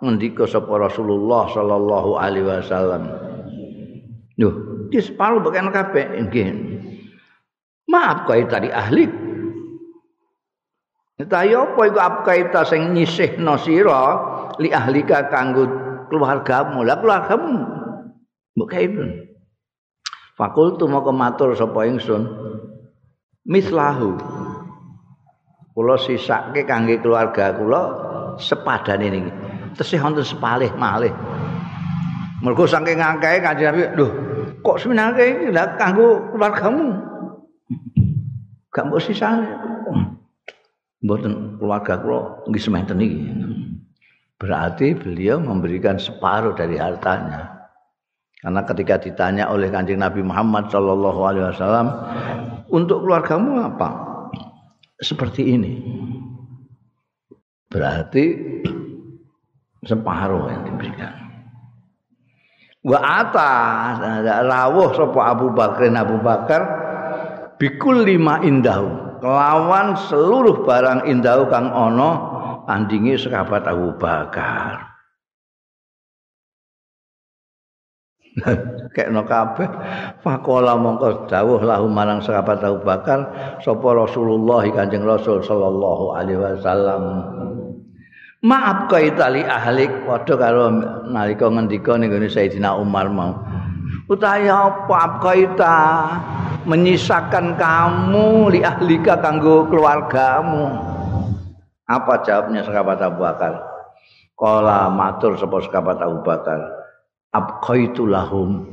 ngendika 0.02 0.50
sapa 0.50 0.82
Rasulullah 0.82 1.46
sallallahu 1.46 2.12
alaihi 2.18 2.50
wasallam. 2.50 3.06
Duh, 4.34 4.90
di 4.90 4.98
separuh 4.98 5.46
bagian 5.46 5.70
kabeh 5.70 6.26
nggih. 6.26 6.50
Maaf 7.86 8.26
kau 8.26 8.34
tadi 8.50 8.74
ahli. 8.74 9.23
Tapi 11.13 11.53
apa 11.53 11.82
iku 11.86 12.00
apkaita 12.01 12.65
sing 12.65 12.98
nyisihno 12.98 13.53
sira 13.62 14.01
li 14.58 14.74
ahlika 14.74 15.29
kanggo 15.29 15.70
keluargamu. 16.10 16.82
Lah 16.82 16.98
keluargamu 16.98 17.53
mbok 18.53 18.70
kaipun 18.70 19.10
fakultu 20.34 20.89
mau 20.89 21.05
matur 21.13 21.53
sapa 21.53 21.86
ingsun 21.86 22.25
mislahu. 23.46 24.17
Kula 25.74 25.98
sisake 26.01 26.65
kangge 26.65 26.98
keluarga 27.01 27.53
kula 27.53 27.82
sepadane 28.41 29.08
niki. 29.10 29.32
Tesih 29.77 30.01
wonten 30.01 30.25
sepalih 30.25 30.70
malih. 30.77 31.13
Mergo 32.41 32.65
saking 32.65 33.01
ngangkae 33.01 33.41
kanjeng 33.41 33.70
Nabi 33.70 33.84
lho 33.98 34.08
kok 34.65 34.82
seminake 34.82 35.24
iki? 35.29 35.46
Lah 35.53 35.77
kanggo 35.77 36.34
keluargamu? 36.34 36.89
Gak 38.74 38.89
mbok 38.89 39.01
sisane 39.01 39.74
mboten 41.04 41.60
keluarga 41.60 42.00
kula 42.00 42.20
nggih 42.48 42.64
sementen 42.64 43.04
iki 43.04 43.20
Berarti 44.44 44.92
beliau 44.92 45.40
memberikan 45.40 45.96
separuh 45.96 46.52
dari 46.52 46.76
hartanya. 46.76 47.72
Karena 48.44 48.60
ketika 48.68 49.00
ditanya 49.00 49.48
oleh 49.48 49.72
kanjeng 49.72 50.04
Nabi 50.04 50.20
Muhammad 50.20 50.68
Shallallahu 50.68 51.22
Alaihi 51.24 51.48
Wasallam, 51.48 51.88
untuk 52.68 53.08
keluargamu 53.08 53.64
apa? 53.64 53.90
Seperti 55.00 55.48
ini. 55.48 55.80
Berarti 57.72 58.36
separuh 59.88 60.52
yang 60.52 60.68
diberikan. 60.68 61.16
Wa 62.84 63.00
atas 63.00 64.04
rawuh 64.44 64.92
sapa 64.92 65.22
Abu 65.24 65.56
Bakar 65.56 65.88
Abu 65.88 66.20
Bakar 66.20 66.62
bikul 67.56 68.04
lima 68.04 68.44
indahu 68.44 69.12
kelawan 69.24 69.96
seluruh 69.96 70.68
barang 70.68 71.08
indahu 71.08 71.48
kang 71.48 71.72
ono 71.72 72.12
tandingi 72.68 73.15
sahabat 73.15 73.63
Abu 73.63 73.96
Bakar. 73.96 74.92
Kayak 78.94 79.10
no 79.13 79.24
kabeh 79.24 79.70
fakola 80.25 80.75
mongko 80.75 81.30
dawuh 81.32 81.62
lahu 81.63 81.88
marang 81.88 82.20
sahabat 82.20 82.60
Abu 82.68 82.84
Bakar 82.84 83.32
sapa 83.63 83.88
Rasulullah 83.96 84.68
Kanjeng 84.68 85.08
Rasul 85.08 85.39
sallallahu 85.39 86.20
alaihi 86.20 86.44
wasallam. 86.44 87.03
Maaf 88.44 88.92
kaitali 88.92 89.39
ahlik 89.48 90.03
padha 90.03 90.36
karo 90.36 90.68
nalika 91.08 91.48
ngendika 91.48 91.96
ning 91.96 92.12
Sayyidina 92.27 92.75
Umar 92.75 93.08
mau. 93.08 93.39
Utaya 94.04 94.68
apa 94.68 95.24
kaita 95.24 95.80
menyisakan 96.68 97.56
kamu 97.56 98.52
li 98.52 98.60
ahlika 98.60 99.16
kanggo 99.24 99.63
keluargamu. 99.72 100.76
Apa 101.88 102.20
jawabnya 102.24 102.68
sahabat 102.68 103.00
Abu 103.00 103.24
Bakar? 103.24 103.63
Kala 104.36 104.92
matur 104.92 105.39
sapa 105.39 105.56
sahabat 105.63 106.04
Abu 106.04 106.20
Bakar. 106.20 106.60
Abqaitu 107.32 108.04
lahum. 108.04 108.68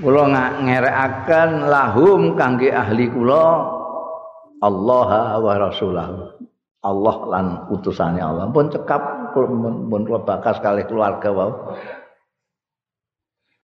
Kula 0.00 0.28
ngerekaken 0.60 1.64
lahum 1.64 2.36
kangge 2.36 2.68
ahli 2.68 3.08
kula 3.08 3.64
Allah 4.60 5.40
wa 5.40 5.52
rasulah. 5.56 6.08
Allah 6.84 7.16
lan 7.28 7.46
utusannya 7.72 8.20
Allah. 8.20 8.52
Pun 8.52 8.68
cekap 8.68 9.32
pun 9.32 9.88
kula 9.88 10.20
bakas 10.28 10.60
kali 10.60 10.84
keluarga 10.84 11.32
wau. 11.32 11.72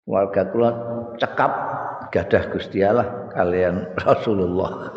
Keluarga 0.03 0.43
kula 0.51 0.71
cekap 1.17 1.53
gadah 2.11 2.45
Gusti 2.51 2.83
Allah 2.83 3.31
kalian 3.31 3.87
Rasulullah. 4.05 4.91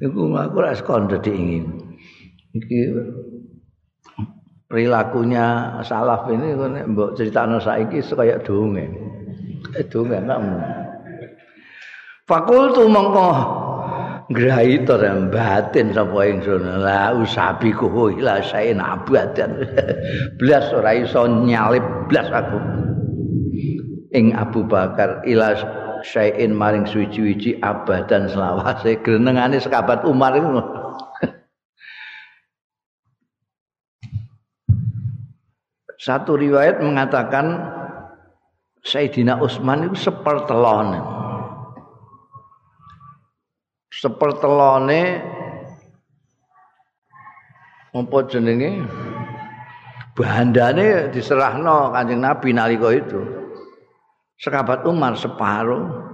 Iku 0.00 0.32
aku 0.32 0.56
ora 0.60 0.76
sekon 0.76 1.08
ingin. 1.24 1.64
Iki 2.56 2.80
perilakunya 4.68 5.78
salaf 5.84 6.28
ini 6.28 6.52
nek 6.56 6.84
mbok 6.92 7.16
critakno 7.16 7.60
saiki 7.60 8.04
kaya 8.12 8.40
dongeng. 8.40 8.92
Eh 9.76 9.84
dongeng 9.88 10.28
kamu. 10.28 10.56
Fakultu 12.26 12.90
mongko 12.90 13.28
ngrai 14.26 14.82
to 14.82 14.98
batin 15.30 15.94
sapa 15.94 16.20
ingsun 16.26 16.66
la 16.82 17.14
usabi 17.14 17.70
ku 17.70 17.86
ila 18.10 18.42
sain 18.42 18.82
abadan 18.82 19.62
blas 20.42 20.74
ora 20.74 20.98
iso 20.98 21.26
nyalip 21.46 21.84
blas 22.10 22.26
aku. 22.34 22.58
Ing 24.14 24.32
Abu 24.32 24.64
Bakar 24.64 25.20
ila 25.28 25.52
syai'in 26.00 26.54
maring 26.54 26.86
suci-wici 26.88 27.58
abadan 27.60 28.30
selawase 28.30 28.96
grenengane 29.02 29.60
sekabat 29.60 30.06
Umar 30.08 30.32
itu 30.38 30.46
Satu 36.06 36.38
riwayat 36.38 36.80
mengatakan 36.80 37.72
Sayyidina 38.86 39.42
Utsman 39.42 39.90
itu 39.90 39.98
sepertelone. 39.98 41.15
Sepertelone 43.96 45.24
apa 47.96 48.18
jenenge 48.28 48.84
bandane 50.12 51.08
diserahno 51.08 51.96
Kanjeng 51.96 52.20
Nabi 52.20 52.52
nalika 52.52 52.92
itu. 52.92 53.20
Sekabat 54.36 54.84
Umar 54.84 55.16
separuh. 55.16 56.12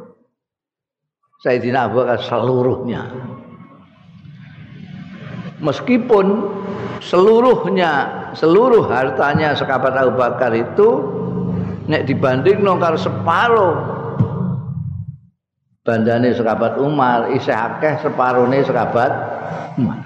Sayyidina 1.42 1.90
Abu 1.90 2.06
Bakar 2.06 2.22
seluruhnya. 2.22 3.02
Meskipun 5.58 6.26
seluruhnya, 7.02 7.90
seluruh 8.38 8.86
hartanya 8.86 9.50
sekabat 9.58 9.90
Abu 9.98 10.14
Bakar 10.14 10.54
itu 10.54 11.02
nek 11.90 12.06
dibanding 12.06 12.62
nongkar 12.62 12.94
separuh 12.94 13.91
bandane 15.82 16.30
sekabat 16.30 16.78
Umar 16.78 17.34
isih 17.34 17.54
akeh 17.54 17.98
separone 18.02 18.62
sekabat 18.62 19.12
Umar. 19.78 20.00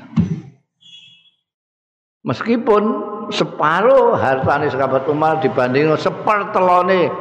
Meskipun 2.27 2.83
separuh 3.31 4.17
hartane 4.19 4.67
sekabat 4.73 5.07
Umar 5.07 5.39
dibanding 5.39 5.93
sepertelone 5.95 7.13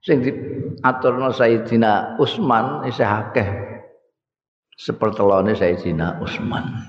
sing 0.00 0.24
diaturna 0.24 1.30
Sayyidina 1.30 2.16
Utsman 2.16 2.88
isih 2.88 3.06
akeh 3.06 3.48
sepertelone 4.80 5.52
Sayyidina 5.52 6.18
Utsman. 6.24 6.88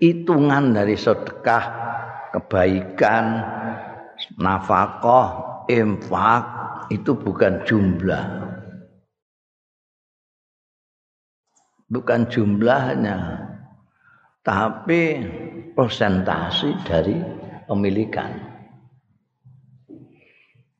Hitungan 0.00 0.72
dari 0.72 0.96
sedekah, 0.96 1.64
kebaikan, 2.32 3.44
nafkah, 4.40 5.28
infak 5.68 6.55
itu 6.92 7.12
bukan 7.16 7.62
jumlah. 7.66 8.24
Bukan 11.86 12.26
jumlahnya, 12.26 13.46
tapi 14.42 15.22
presentasi 15.78 16.74
dari 16.82 17.22
pemilikan. 17.70 18.56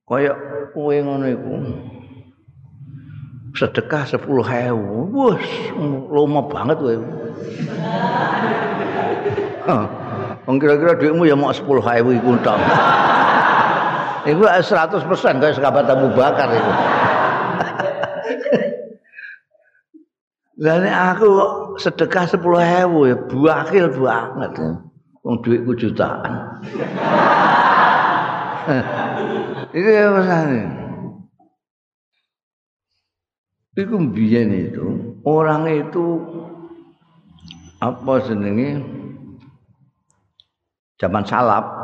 kaya 0.06 0.30
kowe 0.70 0.94
ngono 0.94 1.26
iku 1.26 1.54
sedekah 3.58 4.06
10.000 4.06 4.22
wis 5.10 5.46
lomo 6.14 6.46
banget 6.46 6.78
kowe 6.78 6.94
Wong 10.46 10.62
kira-kira 10.62 10.94
dhuwitmu 10.94 11.26
ya 11.26 11.34
mau 11.34 11.50
10.000 11.50 12.06
iku 12.22 12.38
tok. 12.38 12.54
Iku 14.26 14.42
100% 14.42 15.38
kaya 15.38 15.54
sahabat 15.54 15.86
Abu 15.86 16.10
Bakar 16.18 16.50
iku. 16.50 16.72
Lah 20.56 21.12
aku 21.12 21.30
sedekah 21.76 22.24
10.000 22.24 22.40
ya 23.12 23.16
buakil 23.28 23.86
banget. 23.92 24.52
Wong 25.20 25.36
dhuwitku 25.44 25.72
jutaan. 25.78 26.32
Itu 29.70 29.88
ya 29.90 30.10
pesannya. 30.10 30.64
Itu 33.76 34.00
biyen 34.08 34.72
itu 34.72 34.86
orang 35.28 35.68
itu 35.68 36.16
apa 37.76 38.24
senenge 38.24 38.80
zaman 40.96 41.28
salap 41.28 41.75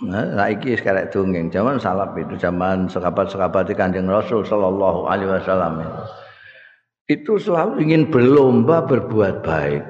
Nah, 0.00 0.48
sekarang 0.56 1.12
dongeng. 1.12 1.52
Zaman 1.52 1.76
salaf 1.76 2.16
itu, 2.16 2.32
zaman 2.40 2.88
sekabat-sekabat 2.88 3.68
Kanjeng 3.76 4.08
Rasul 4.08 4.40
sallallahu 4.48 5.04
alaihi 5.04 5.28
wasallam. 5.28 5.84
Itu 7.04 7.36
selalu 7.36 7.84
ingin 7.84 8.08
berlomba 8.08 8.80
berbuat 8.88 9.44
baik. 9.44 9.84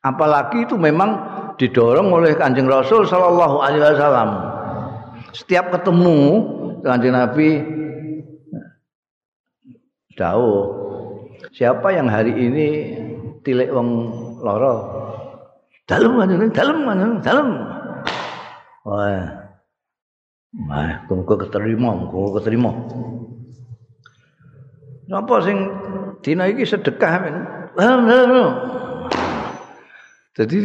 Apalagi 0.00 0.64
itu 0.64 0.80
memang 0.80 1.16
didorong 1.60 2.08
oleh 2.08 2.32
Kanjeng 2.40 2.64
Rasul 2.64 3.04
sallallahu 3.04 3.60
alaihi 3.60 3.84
wasallam. 3.84 4.30
Setiap 5.36 5.68
ketemu 5.74 6.18
Kanjeng 6.80 7.12
Nabi 7.12 7.48
Dawuh, 10.14 10.64
siapa 11.50 11.90
yang 11.90 12.06
hari 12.06 12.30
ini 12.30 12.68
tilik 13.42 13.66
wong 13.74 14.14
loro? 14.40 15.02
Dalem 15.90 16.22
dalem 16.54 16.86
dalem 16.94 17.10
dalem. 17.18 17.73
Wah. 18.84 19.48
Wah, 20.54 20.90
kok 21.08 21.40
keterima, 21.48 21.90
kok 22.06 22.38
keterima. 22.38 22.70
Napa 25.10 25.36
sing 25.44 25.56
dina 26.24 26.46
iki 26.46 26.64
sedekah 26.64 27.12
men? 27.20 27.36
Jadi 30.34 30.58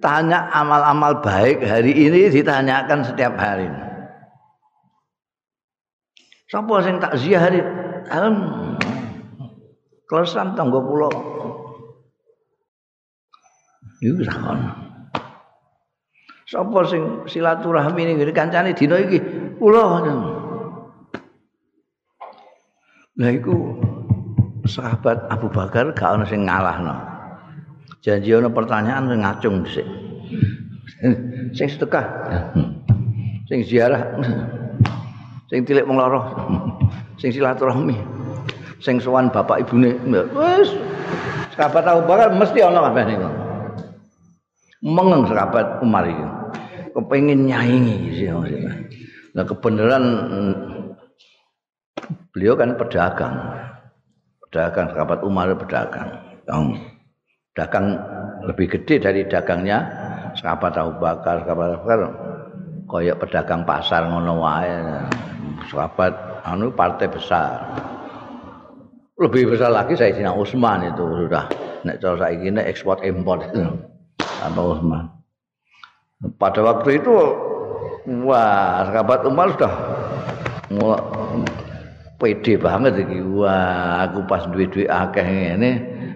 tanya 0.00 0.52
amal-amal 0.52 1.24
baik 1.24 1.64
hari 1.64 1.92
ini 1.96 2.28
ditanyakan 2.28 3.00
setiap 3.08 3.34
hari. 3.40 3.68
Sapa 6.46 6.74
sing 6.84 7.02
tak 7.02 7.18
ziarah? 7.18 7.66
Alem. 8.06 8.36
Klesan 10.06 10.54
tangga 10.54 10.78
pulau. 10.78 11.10
Iku 13.98 14.22
sakon. 14.22 14.85
Sapa 16.46 16.86
sing 16.86 17.26
silaturahmi 17.26 18.06
ning 18.06 18.22
kancane 18.30 18.70
dina 18.70 19.02
iki? 19.02 19.18
Kula. 19.58 19.98
Lah 23.18 23.30
iku 23.34 23.82
sahabat 24.62 25.26
Abu 25.26 25.50
Bakar 25.50 25.90
gak 25.90 26.14
ana 26.14 26.22
sing 26.22 26.46
ngalahno. 26.46 26.94
Janji 27.98 28.30
ana 28.30 28.46
pertanyaan 28.46 29.10
sing 29.10 29.18
ngacung 29.26 29.56
dhisik. 29.66 29.86
sing 31.50 31.66
sedekah. 31.66 32.06
sing 33.50 33.66
ziarah. 33.66 34.14
sing 35.50 35.66
tilik 35.66 35.82
wong 35.82 35.98
lara. 35.98 36.30
sing 37.18 37.34
silaturahmi. 37.34 37.98
Sing 38.78 39.02
sowan 39.02 39.34
bapak 39.34 39.66
ibune. 39.66 39.98
Wis 40.30 40.70
sahabat 41.58 41.90
Abu 41.90 42.06
Bakar 42.06 42.30
mesti 42.38 42.62
ana 42.62 42.86
kabeh 42.86 43.02
niku. 43.02 43.28
Mengeng 44.86 45.26
sahabat 45.26 45.82
Umar 45.82 46.06
iki. 46.06 46.35
Kepengin 46.96 47.44
nyaingi 47.44 47.96
sih 48.16 48.28
Nah 49.36 49.44
kebenaran 49.44 50.04
beliau 52.32 52.56
kan 52.56 52.72
pedagang. 52.80 53.36
Pedagang 54.48 54.88
sahabat 54.96 55.20
Umar 55.20 55.52
pedagang. 55.60 56.08
Yang 56.48 56.64
dagang 57.52 57.86
lebih 58.48 58.80
gede 58.80 58.96
dari 58.96 59.20
dagangnya 59.28 59.84
sahabat 60.40 60.72
Abu 60.80 60.96
Bakar, 60.96 61.44
sahabat 61.44 61.68
Abu 61.76 61.84
Bakar 61.84 62.00
kayak 62.88 63.20
pedagang 63.20 63.68
pasar 63.68 64.08
ngono 64.08 64.40
wae. 64.40 64.72
Sahabat 65.68 66.16
anu 66.48 66.72
partai 66.72 67.12
besar. 67.12 67.60
Lebih 69.20 69.52
besar 69.52 69.72
lagi 69.72 69.96
saya 69.96 70.32
Utsman 70.32 70.92
itu 70.92 71.04
sudah 71.04 71.44
nek 71.84 72.00
cara 72.00 72.16
saiki 72.24 72.52
ekspor 72.56 73.04
impor 73.04 73.44
itu. 73.44 73.64
Apa 74.48 74.60
Utsman. 74.64 75.25
Pada 76.16 76.60
waktu 76.64 76.96
itu 77.04 77.12
wah 78.24 78.88
sahabat 78.88 79.28
Umar 79.28 79.52
sudah 79.52 79.74
pede 82.16 82.56
banget 82.56 83.04
iki. 83.04 83.20
Wah, 83.36 84.08
aku 84.08 84.24
pas 84.24 84.48
duwe-duwe 84.48 84.88
akeh 84.88 85.24
ngene 85.24 85.70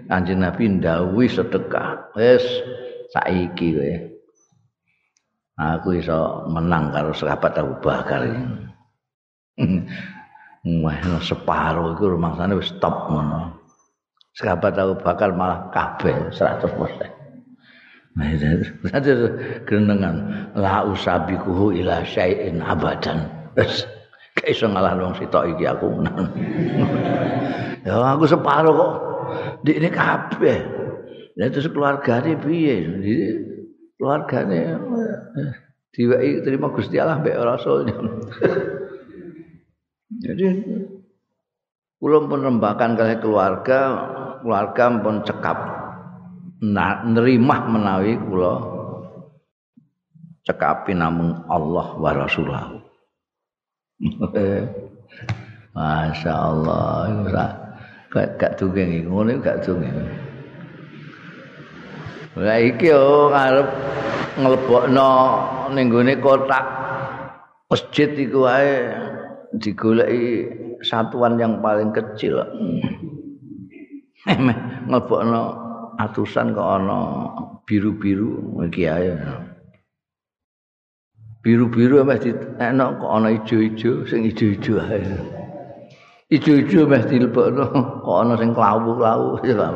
Kanjeng 0.09 0.41
Nabi 0.41 0.63
ndawuhi 0.67 1.29
sedekah. 1.29 2.11
Wis 2.17 2.43
saiki 3.13 3.77
kowe. 3.77 3.93
Aku 5.61 5.93
iso 5.93 6.49
menang 6.49 6.89
karo 6.89 7.13
sahabat 7.13 7.53
Abu 7.61 7.77
Bakar 7.79 8.25
iki. 8.25 8.43
Wah, 10.85 10.97
separo 11.21 11.93
iku 11.97 12.17
rumangsane 12.17 12.53
wis 12.57 12.69
stop 12.73 13.09
ngono. 13.09 13.61
Sahabat 14.33 14.77
Abu 14.77 14.97
Bakar 14.97 15.33
malah 15.37 15.69
kabeh 15.69 16.33
100%. 16.33 17.10
Ada 18.19 19.11
genengan 19.63 20.15
la 20.51 20.83
usabiquhu 20.83 21.71
ila 21.79 22.03
syai'in 22.03 22.59
abadan. 22.59 23.23
Wes 23.55 23.87
gak 24.35 24.51
iso 24.51 24.67
ngalah 24.67 24.99
wong 24.99 25.15
sitok 25.15 25.55
iki 25.55 25.63
aku 25.63 25.87
ya 27.87 27.95
aku 28.15 28.27
separo 28.27 28.71
kok. 28.75 28.93
Dik 29.63 29.79
ini 29.79 29.89
kabeh. 29.89 30.59
Lah 31.39 31.47
terus 31.47 31.71
keluargane 31.71 32.35
piye? 32.35 32.83
Keluargane 33.95 34.75
diwai 35.95 36.43
terima 36.43 36.67
Gusti 36.75 36.99
Allah 36.99 37.23
mbek 37.23 37.39
Rasul. 37.39 37.87
Jadi 40.19 40.45
kula 41.95 42.27
pun 42.27 42.43
rembakan 42.43 42.99
kali 42.99 43.15
keluarga, 43.23 43.79
keluarga 44.43 44.83
pun 44.99 45.23
cekap 45.23 45.80
nerimah 46.61 47.65
menawi 47.65 48.13
kula 48.21 48.53
cekapi 50.45 50.93
namung 50.93 51.41
Allah 51.49 51.87
wa 51.97 52.11
Rasulullah. 52.13 52.69
Masya 55.71 56.33
Allah, 56.35 57.07
gak 58.11 58.37
gak 58.37 58.53
tugeng 58.59 59.07
ngono 59.07 59.39
gak 59.41 59.63
tugeng. 59.65 59.95
Lah 62.37 62.59
iki 62.59 62.91
yo 62.91 63.31
arep 63.31 63.67
nglebokno 64.39 65.09
ning 65.75 65.91
gone 65.91 66.13
kotak 66.19 66.65
masjid 67.67 68.07
iku 68.15 68.47
wae 68.47 68.91
digoleki 69.55 70.47
satuan 70.83 71.39
yang 71.39 71.63
paling 71.63 71.95
kecil. 71.95 72.43
nglebokno 74.89 75.60
atusan 76.07 76.53
kok 76.57 76.65
ana 76.65 76.97
biru-biru 77.65 78.61
iki 78.65 78.89
ae. 78.89 79.13
Biru-biru 81.41 82.05
meh 82.05 82.19
enak 82.61 82.89
kok 83.01 83.11
ana 83.11 83.29
ijo-ijo 83.33 84.05
sing 84.09 84.25
ijo-ijo 84.25 84.81
ae. 84.81 85.01
Ijo-ijo 86.31 86.89
meh 86.89 87.01
dilebokno 87.05 87.65
kok 88.05 88.17
ana 88.21 88.33
sing 88.37 88.51
klawu-klawu 88.53 89.41
ya 89.45 89.69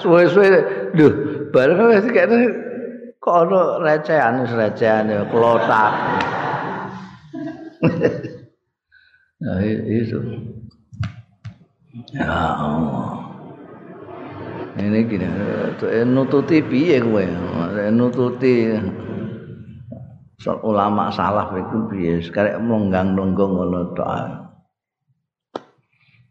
Suwe-suwe 0.00 0.48
lho, 0.92 1.08
bareng 1.48 1.88
wis 1.88 2.06
kene 2.12 2.38
kok 3.16 3.48
ana 3.48 3.60
recehan-recehan 3.80 5.08
klotak. 5.32 5.92
Nah, 9.40 9.56
itu. 9.64 10.20
Ya 12.12 12.28
Allah. 12.60 13.29
Ini 14.78 14.98
gini 15.08 15.26
nututi 16.06 16.62
piye 16.62 17.02
kowe? 17.02 17.24
Nututi. 17.90 18.76
Ulama 20.64 21.12
salah 21.12 21.52
iku 21.52 21.90
piye? 21.92 22.22
Sekarang 22.24 22.64
melonggang 22.64 23.12
longgong 23.12 23.52
ngono 23.60 23.92
tok. 23.92 24.48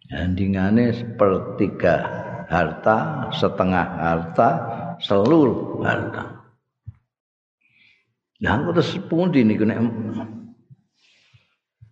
Endingane 0.10 0.90
sepertiga 0.90 1.96
harta 2.50 3.30
setengah 3.30 3.88
harta 4.02 4.50
seluruh 4.98 5.86
harta. 5.86 6.42
Nah, 8.40 8.56
aku 8.56 8.72
terus 8.72 8.98
pundi 9.06 9.44
niku 9.46 9.68
nek 9.68 9.78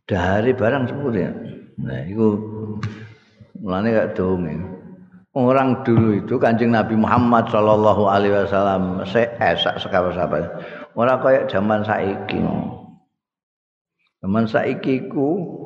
dari 0.08 0.56
barang 0.56 0.84
sepundi. 0.90 1.22
Nah, 1.84 2.02
iku 2.08 2.28
mulane 3.62 3.94
gak 3.94 4.16
dongeng. 4.18 4.77
Orang 5.38 5.86
dulu 5.86 6.18
itu 6.18 6.42
kanjeng 6.42 6.74
Nabi 6.74 6.98
Muhammad 6.98 7.46
Shallallahu 7.54 8.10
Alaihi 8.10 8.34
Wasallam 8.34 9.06
seesak 9.06 9.78
sekabar 9.78 10.10
sahabat 10.18 10.50
orang 10.98 11.22
kayak 11.22 11.44
zaman 11.54 11.86
saiki 11.86 12.42
zaman 14.26 14.50
saiki 14.50 15.06
ku 15.14 15.58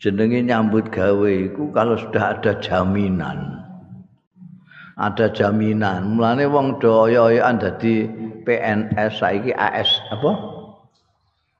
jenenge 0.00 0.44
nyambut 0.44 0.92
gawe 0.92 1.30
iku 1.30 1.72
kalau 1.72 1.96
sudah 1.96 2.36
ada 2.36 2.58
jaminan. 2.60 3.64
Ada 4.96 5.28
jaminan. 5.28 6.16
Mulane 6.16 6.48
wong 6.48 6.80
do 6.80 6.88
oyo-oyoan 6.88 7.60
dadi 7.60 8.08
PNS 8.48 9.20
saiki 9.20 9.52
AS 9.52 10.00
apa? 10.08 10.32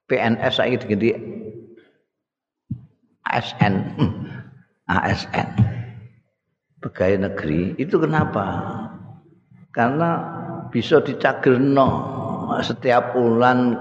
PNS 0.09 0.53
saiki 0.57 0.77
diganti 0.81 1.11
ASN. 3.29 3.75
ASN. 4.88 5.76
Pegawai 6.87 7.27
negeri 7.27 7.75
itu 7.83 7.99
kenapa? 7.99 8.62
Karena 9.75 10.22
bisa 10.70 11.03
dicagerno 11.03 11.88
setiap 12.62 13.11
bulan 13.11 13.75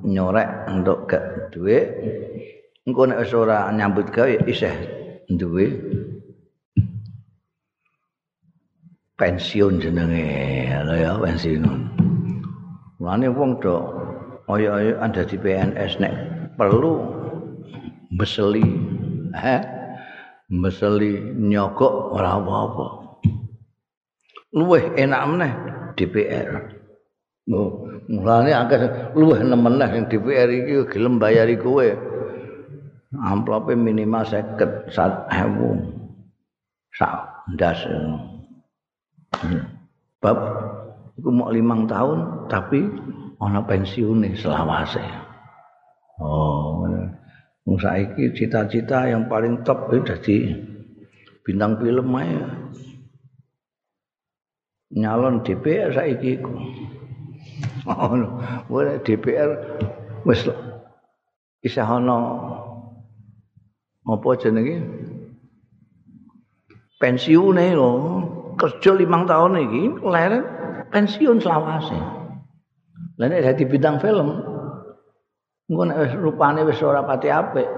nyorek 0.00 0.72
untuk 0.72 1.04
gak 1.04 1.52
duit 1.52 1.84
engko 2.84 3.08
nek 3.08 3.20
wis 3.24 3.32
ora 3.32 3.68
nyambut 3.72 4.08
gawe 4.12 4.44
isih 4.48 4.72
duwe. 5.36 5.72
Pensiun 9.14 9.78
jenenge 9.78 10.24
lho 10.84 10.94
ya 10.96 11.12
pensiun. 11.20 11.80
Mulane 12.98 13.28
wong 13.30 13.60
do 13.62 13.76
ayo-ayo 14.48 14.96
ada 15.00 15.22
di 15.24 15.36
PNS 15.38 16.02
nek 16.02 16.14
perlu 16.60 17.04
meseli 18.12 18.64
eh 19.38 19.73
meseli 20.52 21.20
nyogok 21.34 22.16
ora 22.16 22.36
apa-apa 22.40 22.86
luweh 24.54 24.94
enak 24.98 25.22
meneh 25.28 25.52
DPR 25.94 26.74
Oh, 27.52 27.84
mulane 28.08 28.56
akeh 28.56 29.12
luwih 29.12 29.44
nemen 29.44 29.76
ning 29.76 30.08
DPR 30.08 30.48
iki 30.48 30.88
gelem 30.88 31.20
bayari 31.20 31.60
kowe. 31.60 31.84
Amplope 33.20 33.76
minimal 33.76 34.24
50 34.24 34.88
1000. 34.88 35.28
Sak 36.96 37.12
ndas. 37.52 37.84
Bab 40.24 40.38
iku 41.20 41.28
mau 41.28 41.52
limang 41.52 41.84
tahun 41.84 42.48
tapi 42.48 42.88
ana 43.44 43.60
pensiune 43.68 44.32
selawase. 44.32 45.04
Oh, 46.16 46.80
wong 47.64 47.76
saiki 47.80 48.32
cita-cita 48.36 49.08
yang 49.08 49.24
paling 49.28 49.64
top 49.64 49.88
itu 49.92 49.98
dadi 50.04 50.36
bintang 51.44 51.80
film 51.80 52.12
ae. 52.20 52.36
Nyalon 54.94 55.42
DPR 55.42 55.90
saiki 55.90 56.38
iku. 56.38 56.54
oh, 57.90 58.92
DPR 59.04 59.50
wis 60.24 60.44
isih 61.64 61.84
ana 61.84 62.20
apa 64.04 64.28
jenenge 64.36 64.84
pensiune 67.00 67.72
lho 67.72 67.92
kerja 68.60 68.92
limang 68.92 69.24
tahun 69.24 69.64
iki 69.64 69.82
leren 70.04 70.44
pensiun 70.92 71.40
selawase 71.40 71.96
lha 73.16 73.24
nek 73.28 73.44
dadi 73.44 73.64
bintang 73.64 73.96
film 74.00 74.53
engko 75.70 75.82
nek 75.88 75.98
wis 76.02 76.12
rupane 76.18 76.60
wis 76.66 76.80
ora 76.82 77.04
pati 77.04 77.28
apik. 77.28 77.68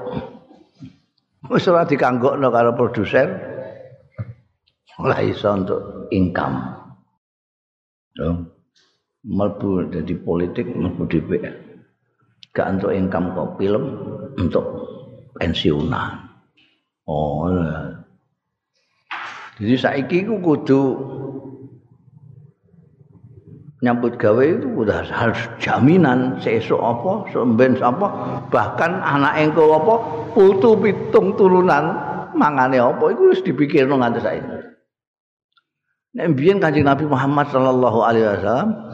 Wis 1.47 1.69
ora 1.71 1.87
dikanggokno 1.87 2.49
karo 2.51 2.75
produser. 2.75 3.29
Ora 4.97 5.21
iso 5.21 5.53
untuk 5.53 6.09
income. 6.11 6.59
Dong 8.17 8.57
melbu 9.27 9.91
jadi 9.91 10.15
politik 10.23 10.71
melbu 10.71 11.03
DPR 11.11 11.55
gak 12.55 12.79
untuk 12.79 12.95
income 12.95 13.35
kok 13.35 13.51
film 13.59 13.85
untuk 14.39 14.65
pensiunan. 15.35 16.31
Oh 17.11 17.51
jadi 19.59 19.75
saiki 19.75 20.25
ku 20.31 20.39
kudu 20.39 20.81
nyambut 23.85 24.17
gawe 24.17 24.41
itu 24.41 24.69
udah 24.73 25.05
harus 25.13 25.41
jaminan 25.61 26.41
sesuk 26.41 26.81
apa 26.81 27.29
semben 27.29 27.77
apa 27.85 28.07
bahkan 28.49 29.05
anak 29.05 29.37
engko 29.37 29.77
apa 29.77 29.95
putu 30.33 30.81
pitung 30.81 31.37
turunan 31.37 31.93
mangane 32.33 32.81
apa 32.81 33.05
itu 33.13 33.23
wis 33.33 33.41
dipikirno 33.45 34.01
nganti 34.01 34.21
saiki 34.25 34.57
Nek 36.17 36.33
mbiyen 36.33 36.65
Kanjeng 36.65 36.89
Nabi 36.89 37.05
Muhammad 37.05 37.53
sallallahu 37.53 38.01
alaihi 38.01 38.25
wasallam 38.25 38.87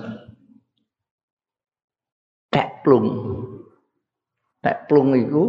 plung. 2.83 3.07
Nek 4.63 4.87
plung 4.87 5.15
iku 5.15 5.45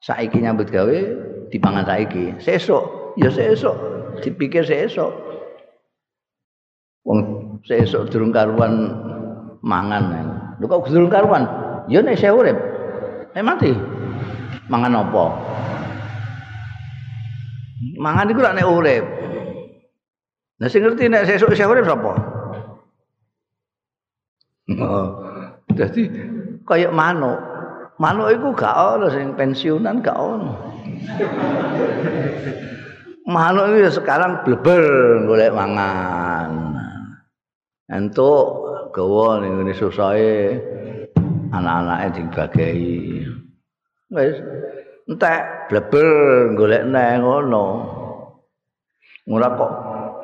saiki 0.00 0.40
nyambut 0.40 0.68
gawe 0.68 0.98
dipangan 1.52 1.84
saiki. 1.84 2.36
Sesuk 2.40 3.16
ya 3.20 3.32
sesuk 3.32 3.74
dipikir 4.24 4.64
sesuk. 4.64 5.12
Wong 7.04 7.35
sesuk 7.64 8.12
durung 8.12 8.34
karuan 8.34 8.92
mangan. 9.64 10.04
Lho 10.60 10.66
kok 10.68 10.90
durung 10.90 11.12
karuan? 11.12 11.46
Ya 11.88 12.02
nek 12.02 12.18
saya 12.18 12.34
urip. 12.34 12.58
Nek 13.32 13.44
mati 13.46 13.72
mangan 14.66 15.06
apa? 15.06 15.24
Mangan 17.96 18.30
iku 18.32 18.40
nek 18.42 18.66
urip. 18.68 19.04
Nah 20.56 20.68
sing 20.68 20.82
ngerti 20.84 21.08
nek 21.08 21.24
sesuk 21.24 21.54
saya 21.54 21.70
urip 21.70 21.86
sapa? 21.86 22.12
Oh. 24.76 25.06
Jadi 25.76 26.10
kayak 26.66 26.90
manuk. 26.90 27.38
Manuk 27.96 28.28
itu 28.28 28.52
gak 28.52 28.76
ono 28.76 29.08
sing 29.08 29.32
pensiunan 29.38 30.04
gak 30.04 30.18
ono. 30.18 30.52
manuk 33.26 33.72
itu 33.72 33.90
sekarang 34.00 34.44
bleber 34.44 34.84
golek 35.24 35.54
mangan. 35.54 36.75
Entuk 37.86 38.46
gawa 38.90 39.38
ning 39.38 39.62
ngene 39.62 39.70
susahe 39.70 40.58
anak-anake 41.54 42.18
dibagi. 42.18 42.74
Wis 44.10 44.36
entek 45.06 45.70
bleber 45.70 46.08
golek 46.58 46.82
nang 46.90 47.22
ngono. 47.22 47.66
Ora 49.30 49.48
kok 49.54 49.72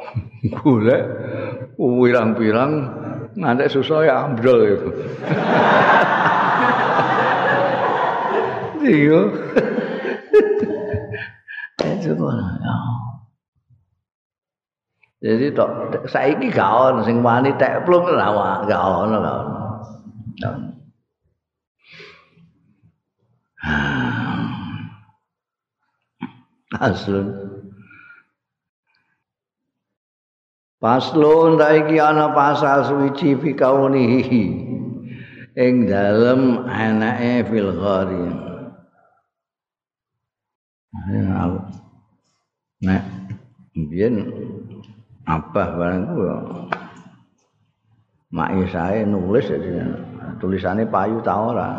golek 0.59 1.03
pirang-pirang 1.79 2.72
ngantek 3.38 3.70
susah 3.70 4.11
ya 4.11 4.14
ambrol 4.27 4.61
itu. 4.66 4.90
Iya. 8.83 9.20
Itu 12.03 12.18
ya. 12.18 12.75
Jadi 15.22 15.54
tok 15.54 16.02
saiki 16.11 16.50
gak 16.50 16.66
ono 16.66 17.06
sing 17.06 17.22
wani 17.22 17.54
tek 17.54 17.87
plung 17.87 18.11
ora 18.11 18.66
gak 18.66 18.82
ono 18.82 19.16
gak 19.22 19.37
ono. 19.38 19.62
Aslun. 26.82 27.26
Paslon 30.82 31.62
iki 31.62 32.02
ana 32.02 32.35
pasal 32.35 32.82
suci 32.90 33.38
fi 33.38 33.54
kaunihi 33.54 34.44
ing 35.54 35.74
dalem 35.87 36.66
anake 36.66 37.46
fil 37.46 37.70
ghari. 37.78 38.26
Nek 42.82 43.02
biyen 43.78 44.26
apa 45.22 45.62
barang 45.78 46.02
ku 46.08 46.16
mak 48.32 48.50
isae 48.64 49.04
nulis 49.04 49.46
tulisane 50.42 50.88
payu 50.88 51.22
ta 51.22 51.38
ora. 51.38 51.70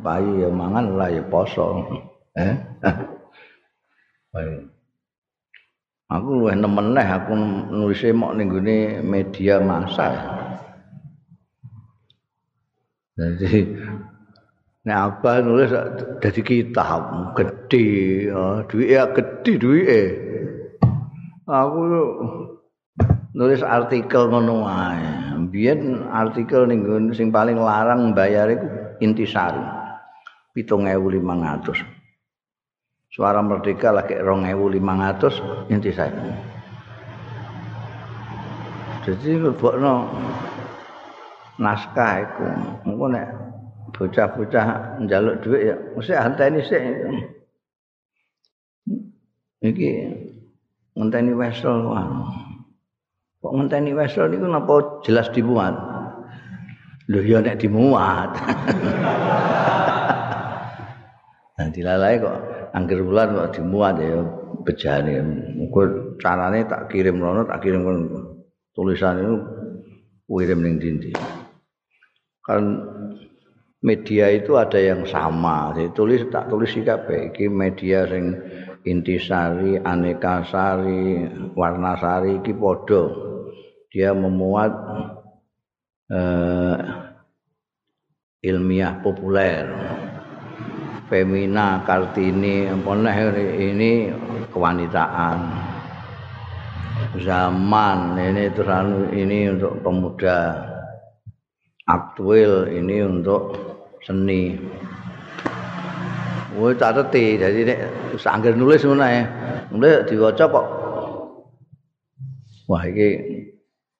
Payu 0.00 0.38
ya 0.38 0.48
mangan 0.48 0.94
lah 0.94 1.10
ya 1.10 1.22
poso. 1.26 1.82
Eh. 2.38 2.54
Payu. 4.30 4.70
Aku 6.06 6.28
luwih 6.38 6.54
nemen 6.54 6.94
neh 6.94 7.02
aku 7.02 7.34
nulis 7.74 8.06
mok 8.14 8.38
ning 8.38 8.54
media 9.02 9.58
massa. 9.58 10.14
Jadi 13.18 13.74
nek 14.86 14.98
apa 15.02 15.42
nulis 15.42 15.74
dadi 16.22 16.40
kitab 16.46 17.34
gede, 17.34 18.30
duwike 18.70 18.94
ya 18.94 19.10
gede 19.10 19.52
duwike. 19.58 20.02
Aku 21.50 21.80
nulis 23.36 23.60
artikel 23.60 24.32
ngono 24.32 24.64
wae. 24.64 25.04
Biyen 25.52 26.08
artikel 26.08 26.64
ning 26.64 26.80
sing 27.12 27.28
paling 27.28 27.60
larang 27.60 28.16
bayar 28.16 28.48
iku 28.48 28.64
intisari. 29.04 29.60
7500. 30.56 33.12
Suara 33.12 33.44
Merdeka 33.44 33.92
lagi 33.92 34.16
2500 34.16 35.72
inti 35.72 35.92
saya. 35.92 36.32
Jadi 39.04 39.36
lebokno 39.36 40.08
naskah 41.60 42.12
iku. 42.24 42.48
Engko 42.88 43.06
nek 43.12 43.28
bocah-bocah 43.94 44.98
njaluk 45.04 45.44
dhuwit 45.44 45.62
ya 45.72 45.76
mesti 45.94 46.12
anteni 46.16 46.60
sik. 46.64 46.82
iki 49.64 49.90
ngenteni 50.94 51.32
wesel 51.32 51.88
kok 53.46 53.54
ngenteni 53.54 53.94
wesel 53.94 54.26
niku 54.26 54.50
napa 54.50 54.98
jelas 55.06 55.30
dimuat? 55.30 55.74
Lho 57.06 57.22
ya 57.22 57.38
nek 57.38 57.62
dimuat. 57.62 58.30
Nah 61.56 61.72
dilalai 61.72 62.20
kok 62.20 62.36
angger 62.76 63.00
bulan 63.00 63.32
kok 63.32 63.56
dimuat 63.56 63.96
ya 64.02 64.20
bejane. 64.66 65.24
Muga 65.56 65.88
carane 66.20 66.68
tak 66.68 66.92
kirim 66.92 67.16
rono 67.16 67.48
tak 67.48 67.64
kirim 67.64 67.80
tulisan 68.76 69.24
itu 69.24 69.34
kirim 70.28 70.60
ning 70.60 70.76
dindi 70.76 71.16
kan 72.44 72.62
media 73.82 74.30
itu 74.30 74.54
ada 74.54 74.78
yang 74.78 75.02
sama. 75.08 75.74
Jadi 75.74 75.96
tulis 75.96 76.22
tak 76.28 76.52
tulis 76.52 76.70
sih 76.70 76.84
iki 76.84 77.48
media 77.48 78.04
sing 78.04 78.36
intisari 78.86 79.82
aneka 79.82 80.46
sari 80.46 81.26
warna 81.58 81.98
sari 81.98 82.38
iki 82.38 82.54
padha 82.54 83.02
dia 83.96 84.12
memuat 84.12 84.76
eh, 86.12 86.76
ilmiah 88.44 89.00
populer. 89.00 89.64
Femina 91.08 91.80
Kartini 91.88 92.68
ini 92.68 94.12
kewanitaan. 94.52 95.38
Zaman 97.16 98.20
ini 98.20 98.52
terus 98.52 98.68
anu, 98.68 99.08
ini 99.16 99.48
untuk 99.48 99.80
pemuda. 99.80 100.60
Aktual 101.88 102.68
ini 102.68 103.00
untuk 103.00 103.56
seni. 104.04 104.60
Woi 106.58 106.74
cateti 106.74 107.38
jadi 107.38 107.60
nek 107.64 107.80
sangger 108.18 108.58
nulis 108.58 108.82
ngono 108.82 109.06
ae. 109.06 109.22
Nulis 109.70 110.04
diwaca 110.10 110.44
kok. 110.50 110.66
Wah 112.66 112.82
iki 112.82 113.35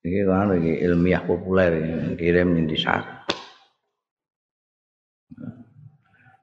iki 0.06 0.22
kan 0.22 0.54
iki 0.54 0.86
ilmiah 0.86 1.22
populer 1.26 1.74
kirim 2.14 2.54
intisar. 2.54 3.26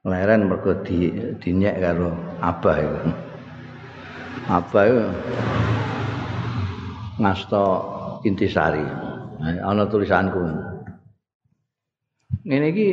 Leren 0.04 0.52
mergo 0.52 0.84
di 0.84 1.08
dinyek 1.40 1.80
karo 1.80 2.12
abah 2.44 2.76
iku. 2.76 3.00
Abah 4.52 4.82
iku 4.84 5.02
ngasta 7.24 7.64
intisari. 8.28 8.84
Ana 9.64 9.88
tulisanku. 9.88 10.44
Ngene 12.44 12.66
iki 12.68 12.88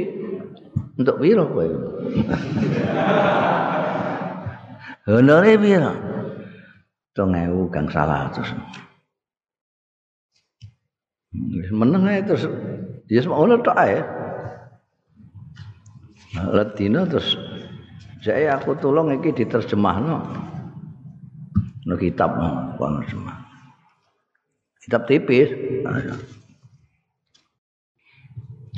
untuk 0.95 1.19
piro 1.19 1.51
kowe? 1.51 1.67
Honore 5.11 5.51
piro? 5.59 5.91
3000 7.11 7.67
gang 7.75 7.87
salah 7.91 8.31
terus. 8.31 8.55
Meneng 11.71 12.03
ae 12.11 12.19
terus 12.27 12.43
ya 13.07 13.23
semono 13.23 13.59
tok 13.63 13.77
ae. 13.79 13.97
Latino 16.51 17.07
terus 17.07 17.35
saya 18.23 18.55
aku 18.59 18.75
tolong 18.79 19.15
iki 19.15 19.31
diterjemahno. 19.31 20.17
No 21.87 21.93
kitab 21.95 22.35
kono 22.75 22.99
semua. 23.07 23.35
Kitab 24.83 25.07
tipis. 25.07 25.49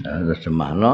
Terjemahno. 0.04 0.94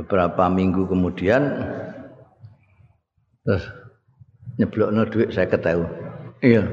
beberapa 0.00 0.48
minggu 0.48 0.88
kemudian 0.88 1.60
terus 3.44 3.68
nyeblokno 4.56 5.04
saya 5.28 5.44
ketahu 5.44 5.84
iya 6.40 6.64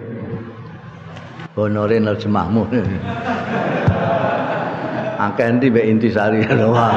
honore 1.57 1.97
nerjemahmu. 1.97 2.69
Akeh 5.17 5.47
ndi 5.49 5.73
mbek 5.73 5.87
intisari 5.89 6.45
wah. 6.45 6.93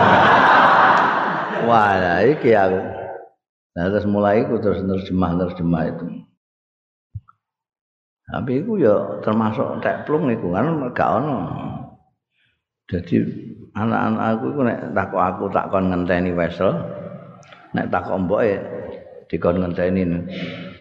Wah 1.64 2.20
iki 2.20 2.52
aku. 2.52 2.80
Nah, 3.70 3.86
terus 3.88 4.04
mulai 4.04 4.44
aku 4.44 4.60
terus 4.60 4.84
nerjemah 4.84 5.40
nerjemah 5.40 5.82
itu. 5.88 6.06
Tapi 8.30 8.62
itu 8.62 8.72
ya 8.78 9.18
termasuk 9.24 9.82
teplung 9.82 10.30
itu 10.30 10.52
kan 10.52 10.92
gak 10.94 11.10
ono. 11.18 11.38
Jadi 12.86 13.22
anak-anak 13.74 14.22
aku 14.36 14.44
iku 14.50 14.60
nek 14.66 14.80
takok 14.94 15.22
aku 15.22 15.44
takon 15.54 15.84
ngenteni 15.90 16.34
wesel 16.34 16.74
nek 17.74 17.86
takok 17.90 18.18
mboke 18.26 18.58
dikon 19.30 19.62
ngenteni 19.62 20.02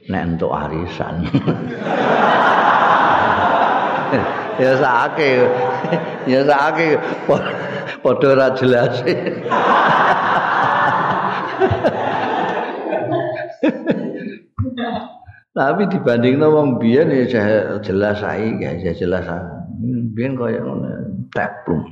nek 0.09 0.23
entuk 0.25 0.49
arisan 0.49 1.21
ya 4.59 4.71
sakake 4.79 5.29
ya 6.25 6.39
sakake 6.45 6.87
padha 8.03 8.27
ora 8.33 8.47
jelas. 8.57 8.93
Tapi 15.49 15.83
dibanding 15.91 16.39
wong 16.39 16.79
biyen 16.79 17.11
ya 17.11 17.25
jelas 17.83 18.23
saiki 18.23 18.63
ya 18.63 18.93
jelas 18.95 19.27
biyen 20.15 20.35
koyo 20.35 20.59
ngono 20.63 20.89
teplung 21.31 21.83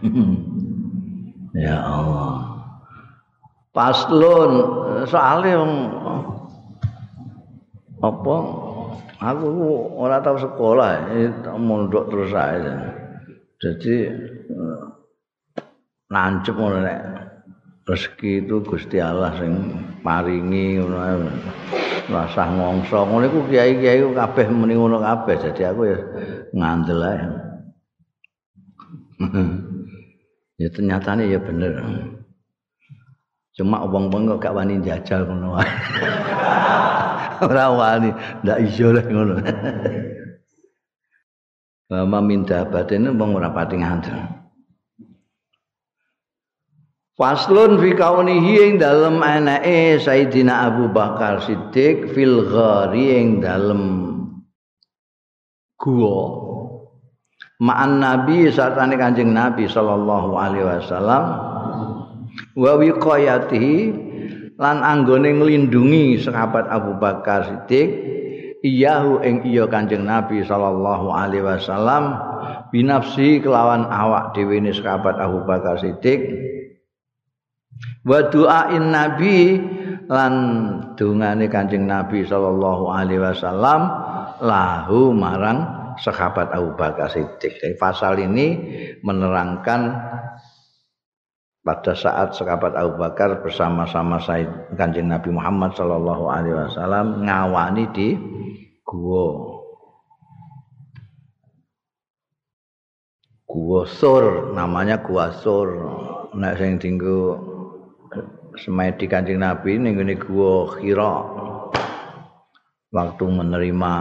ya 1.64 1.76
Allah. 1.76 2.50
Paslon 3.70 4.52
soalnya 5.06 5.62
apa 8.02 8.36
aku 9.20 9.46
ora 10.00 10.24
tahu 10.24 10.40
sekolah 10.40 11.12
mondok 11.60 12.08
terus 12.08 12.32
aja. 12.32 12.74
Jadi 13.60 14.08
nancep 16.08 16.56
ngono 16.56 16.80
nek 16.80 17.00
rezeki 17.84 18.48
itu 18.48 18.64
Gusti 18.64 18.96
Allah 18.96 19.36
sing 19.36 19.52
paringi 20.00 20.80
ngono 20.80 21.28
rasah 22.08 22.48
ngongso. 22.56 23.04
Ngono 23.04 23.24
iku 23.28 23.40
kiai-kiai 23.52 24.00
kabeh 24.00 24.48
muni 24.48 24.74
ngono 24.74 25.04
kabeh 25.04 25.36
jadi 25.36 25.76
aku 25.76 25.82
ya 25.84 25.98
ngandel 26.56 27.00
ae. 27.04 27.20
Ya 30.60 30.68
ternyata 30.68 31.16
ya 31.16 31.40
bener. 31.40 31.72
Cuma 33.56 33.80
wong-wong 33.88 34.28
kok 34.28 34.44
gak 34.44 34.56
wani 34.60 34.76
jajal 34.84 35.24
ngono 35.24 35.56
ora 37.42 37.66
wani. 37.72 38.10
Ndak 38.44 38.58
iso 38.64 38.92
lah 38.92 39.04
ngono. 39.04 39.34
Mama 41.90 42.18
minta 42.22 42.62
batin 42.70 43.10
wong 43.18 43.30
ora 43.34 43.50
pati 43.50 43.76
ngandel. 43.82 44.20
Faslun 47.20 47.76
fi 47.82 47.92
kaunihi 47.92 48.52
ing 48.64 48.72
dalem 48.80 49.20
anake 49.20 50.00
Sayyidina 50.00 50.72
Abu 50.72 50.88
Bakar 50.88 51.44
Siddiq 51.44 52.16
fil 52.16 52.48
ghari 52.48 53.20
ing 53.20 53.44
dalem 53.44 53.82
gua. 55.76 56.48
Ma'an 57.60 58.00
nabi 58.00 58.48
satane 58.48 58.96
kanjeng 58.96 59.36
nabi 59.36 59.68
sallallahu 59.68 60.32
alaihi 60.32 60.64
wasallam 60.64 61.24
wa 62.56 62.72
wiqayatihi 62.80 63.76
lan 64.60 64.84
anggone 64.84 65.40
nglindungi 65.40 66.20
sahabat 66.20 66.68
Abu 66.68 67.00
Bakar 67.00 67.48
Siddiq 67.48 67.88
iyahu 68.60 69.24
ing 69.24 69.48
iya 69.48 69.64
kanjeng 69.64 70.04
nabi 70.04 70.44
sallallahu 70.44 71.08
alaihi 71.16 71.48
wasallam 71.48 72.12
binafsi 72.68 73.40
kelawan 73.40 73.88
awak 73.88 74.36
dhewe 74.36 74.60
ne 74.60 74.76
sahabat 74.76 75.16
Abu 75.16 75.48
Bakar 75.48 75.80
Siddiq 75.80 76.20
wa 78.04 78.20
du'ain 78.28 78.92
nabi 78.92 79.56
lan 80.12 80.32
dungane 80.92 81.48
kanjeng 81.48 81.88
nabi 81.88 82.28
sallallahu 82.28 82.92
alaihi 82.92 83.24
wasallam 83.24 83.88
lahu 84.44 85.16
marang 85.16 85.80
sahabat 86.00 86.52
Abu 86.52 86.76
Bakar 86.76 87.12
Siddiq. 87.12 87.60
Jadi 87.60 87.76
pasal 87.76 88.20
ini 88.20 88.56
menerangkan 89.04 89.80
pada 91.70 91.94
saat 91.94 92.34
sahabat 92.34 92.74
Abu 92.74 92.98
Bakar 92.98 93.46
bersama-sama 93.46 94.18
Said 94.18 94.74
Kanjeng 94.74 95.06
Nabi 95.06 95.30
Muhammad 95.30 95.70
Shallallahu 95.78 96.26
Alaihi 96.26 96.58
Wasallam 96.66 97.22
ngawani 97.22 97.86
di 97.94 98.18
gua 98.82 99.54
gua 103.46 103.86
sur 103.86 104.50
namanya 104.50 104.98
gua 104.98 105.30
sur. 105.30 105.70
Nek 106.34 106.58
sing 106.58 106.82
tinggu 106.82 107.38
semedi 108.58 109.06
Kanjeng 109.06 109.38
Nabi 109.38 109.78
ning 109.78 109.94
gua 110.26 110.74
Hira 110.82 111.22
waktu 112.90 113.24
menerima 113.30 113.94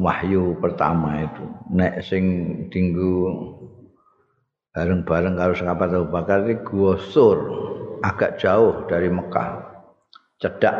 wahyu 0.00 0.56
pertama 0.64 1.28
itu. 1.28 1.44
Nek 1.76 2.00
sing 2.08 2.24
tinggu 2.72 3.36
bareng-bareng 4.72 5.36
karo 5.36 5.52
sahabat 5.52 5.92
Abu 5.92 6.08
Bakar 6.08 6.48
iki 6.48 6.64
gua 6.64 6.96
sur 6.96 7.38
agak 8.00 8.40
jauh 8.40 8.88
dari 8.88 9.12
Mekah 9.12 9.60
cedak 10.40 10.76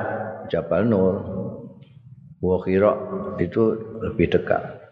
Jabal 0.49 0.89
Nur. 0.89 1.17
Gua 2.43 2.59
Hira 2.67 2.99
itu 3.39 3.79
lebih 4.03 4.35
dekat. 4.35 4.83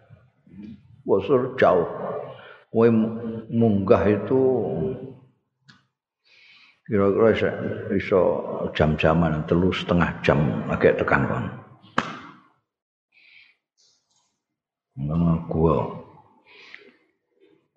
Wasur 1.03 1.59
jauh. 1.59 1.88
Kowe 2.70 2.86
munggah 3.51 4.07
itu 4.07 4.40
kira-kira 6.86 7.28
iso, 7.34 7.48
iso 7.98 8.22
jam-jaman 8.78 9.42
telu 9.51 9.74
setengah 9.74 10.14
jam 10.22 10.38
agak 10.70 11.03
tekan 11.03 11.26
kon. 11.26 11.46
gua 15.01 15.34
gua 15.48 15.99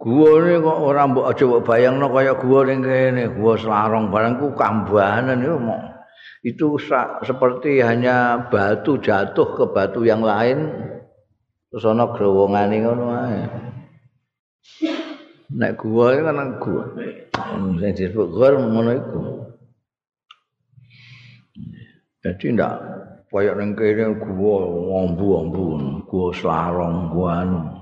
ini 0.03 0.59
kok 0.59 0.79
orang 0.83 1.15
mbok 1.15 1.31
aja 1.31 1.43
mbok 1.47 1.63
bayangno 1.63 2.11
kaya 2.11 2.35
gua 2.35 2.67
ning 2.67 2.83
kene. 2.83 3.31
Gua 3.39 3.55
selarong 3.55 4.11
barangku 4.11 4.51
kambanan 4.51 5.39
itu 5.39 5.55
mau 5.55 5.79
itu 6.43 6.75
seperti 7.23 7.79
hanya 7.79 8.47
batu 8.51 8.99
jatuh 8.99 9.55
ke 9.55 9.63
batu 9.71 10.03
yang 10.03 10.19
lain 10.19 10.75
terus 11.71 11.87
ana 11.87 12.11
growongane 12.11 12.83
ngono 12.83 13.05
ae. 13.15 13.41
Nek 15.55 15.71
gua 15.79 16.19
iki 16.19 16.21
kan 16.27 16.49
gua 16.59 16.83
sing 17.79 17.91
disebut 17.95 18.27
gua 18.27 18.59
ngono 18.59 18.91
iku. 18.91 19.21
Jadi 22.27 22.59
ndak 22.59 22.75
kaya 23.31 23.55
ning 23.55 23.71
kene 23.79 24.19
gua 24.19 24.67
ngombu-ombu 24.67 25.63
gua 26.11 26.27
selarong 26.35 27.07
gua 27.07 27.47
anu 27.47 27.72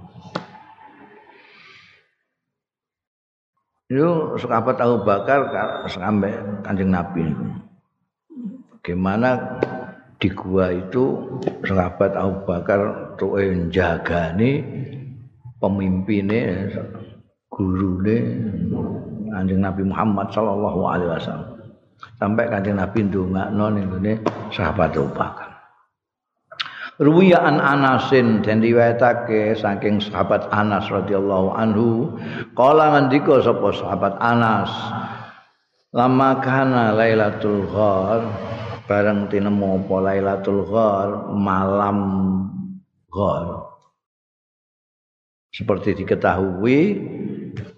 Itu 3.91 4.39
sahabat 4.39 4.79
Abu 4.79 5.03
Bakar 5.03 5.51
sampai 5.91 6.31
kanjeng 6.63 6.95
Nabi. 6.95 7.27
Bagaimana 8.71 9.59
di 10.15 10.31
gua 10.31 10.71
itu 10.71 11.27
sahabat 11.67 12.15
Abu 12.15 12.47
Bakar 12.47 12.79
tuh 13.19 13.35
jaga 13.67 14.31
nih 14.31 14.63
pemimpinnya 15.59 16.71
guru 17.51 17.99
kanjeng 19.27 19.59
Nabi 19.59 19.83
Muhammad 19.83 20.31
Shallallahu 20.31 20.81
Alaihi 20.87 21.11
Wasallam 21.11 21.51
sampai 22.15 22.47
kanjeng 22.47 22.79
Nabi 22.79 23.11
ndongak 23.11 23.51
non 23.51 23.75
ini 23.75 24.23
sahabat 24.55 24.95
Abu 24.95 25.11
Bakar. 25.11 25.50
Ruwiya 27.01 27.41
an 27.41 27.57
Anasin 27.57 28.45
dan 28.45 28.61
riwayatake 28.61 29.57
saking 29.57 29.97
sahabat 30.05 30.45
Anas 30.53 30.85
radhiyallahu 30.85 31.49
anhu 31.57 32.13
kala 32.53 32.93
ngendika 32.93 33.41
sapa 33.41 33.73
sahabat 33.73 34.21
Anas 34.21 34.69
lama 35.97 36.37
kana 36.45 36.93
Lailatul 36.93 37.65
Ghar 37.65 38.21
bareng 38.85 39.33
tinemu 39.33 39.81
apa 39.81 39.95
Lailatul 39.97 40.61
Ghar? 40.69 41.33
Malam 41.33 41.97
Ghar. 43.09 43.71
Seperti 45.49 45.97
diketahui 46.05 46.79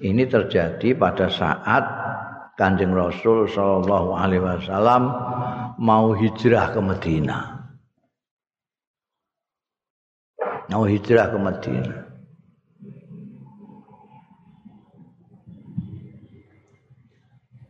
ini 0.04 0.24
terjadi 0.28 1.00
pada 1.00 1.32
saat 1.32 1.84
Kanjeng 2.60 2.92
Rasul 2.92 3.48
sallallahu 3.48 4.20
alaihi 4.20 4.44
wasallam 4.44 5.16
mau 5.80 6.12
hijrah 6.12 6.76
ke 6.76 6.80
Madinah 6.84 7.53
mau 10.72 10.84
hijrah 10.88 11.28
ke 11.32 11.38
Madinah. 11.40 12.00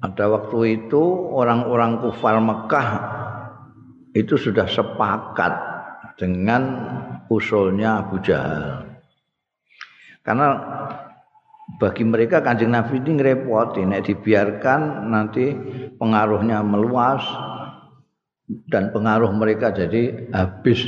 Pada 0.04 0.28
waktu 0.28 0.84
itu 0.84 1.04
orang-orang 1.32 2.04
kufar 2.04 2.36
Mekah 2.44 2.88
itu 4.12 4.36
sudah 4.36 4.68
sepakat 4.68 5.54
dengan 6.20 6.62
usulnya 7.32 8.04
Abu 8.04 8.20
Jahal. 8.20 8.84
Karena 10.22 10.60
bagi 11.80 12.04
mereka 12.04 12.44
kanjeng 12.44 12.76
Nabi 12.76 13.00
ini 13.00 13.16
ngerepoti, 13.16 13.88
nek 13.88 14.04
dibiarkan 14.06 15.10
nanti 15.10 15.56
pengaruhnya 15.96 16.62
meluas 16.62 17.24
dan 18.70 18.92
pengaruh 18.92 19.32
mereka 19.32 19.72
jadi 19.72 20.30
habis 20.36 20.84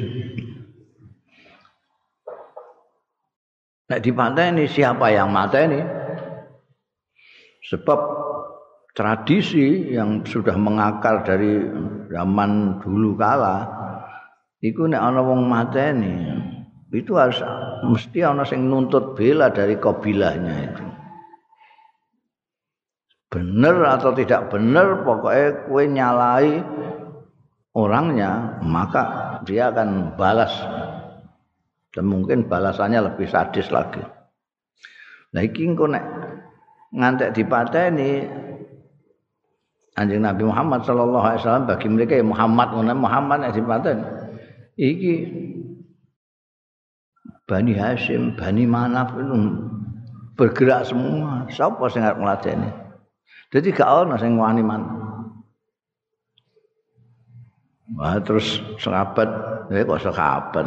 Nek 3.86 4.02
ini 4.02 4.66
siapa 4.66 5.14
yang 5.14 5.30
mata 5.30 5.62
ini? 5.62 5.78
Sebab 7.70 8.00
tradisi 8.98 9.94
yang 9.94 10.26
sudah 10.26 10.58
mengakar 10.58 11.22
dari 11.22 11.60
zaman 12.10 12.82
dulu 12.82 13.14
kala 13.20 13.68
iku 14.64 14.88
nek 14.88 15.02
ana 15.04 15.22
wong 15.22 15.46
mateni 15.46 16.16
itu 16.96 17.14
harus 17.20 17.44
mesti 17.84 18.24
ana 18.24 18.48
sing 18.48 18.72
nuntut 18.72 19.14
bela 19.14 19.52
dari 19.52 19.76
kabilahnya 19.76 20.56
itu. 20.72 20.86
Bener 23.30 23.76
atau 23.84 24.16
tidak 24.16 24.48
bener 24.48 25.04
pokoknya 25.04 25.68
kue 25.68 25.84
nyalai 25.92 26.64
orangnya 27.76 28.64
maka 28.64 29.04
dia 29.44 29.76
akan 29.76 30.16
balas 30.16 30.56
dan 31.96 32.04
mungkin 32.12 32.52
balasannya 32.52 33.00
lebih 33.00 33.26
sadis 33.32 33.72
lagi. 33.72 34.04
Nah 35.32 35.42
iki 35.42 35.64
engko 35.64 35.88
nek 35.88 36.04
ngantek 36.92 37.32
dipateni 37.32 38.44
Anjing 39.96 40.28
Nabi 40.28 40.44
Muhammad 40.44 40.84
sallallahu 40.84 41.24
alaihi 41.24 41.40
wasallam 41.40 41.72
bagi 41.72 41.88
mereka 41.88 42.20
ya 42.20 42.26
Muhammad 42.28 42.76
ngono 42.76 42.94
Muhammad 43.00 43.48
nek 43.48 43.56
dipateni 43.56 44.04
iki 44.76 45.14
Bani 47.46 47.78
Hashim, 47.78 48.34
Bani 48.34 48.66
Manaf 48.66 49.14
itu 49.14 49.38
bergerak 50.34 50.90
semua. 50.90 51.46
Siapa 51.46 51.86
sing 51.94 52.02
arep 52.02 52.18
ngladeni? 52.18 52.70
Jadi 53.54 53.70
gak 53.70 53.86
ono 53.86 54.18
sing 54.18 54.34
wani 54.34 54.66
man. 54.66 54.82
Wah 57.96 58.18
terus 58.18 58.58
sahabat, 58.82 59.30
ya 59.70 59.86
kok 59.86 60.02
sahabat. 60.10 60.66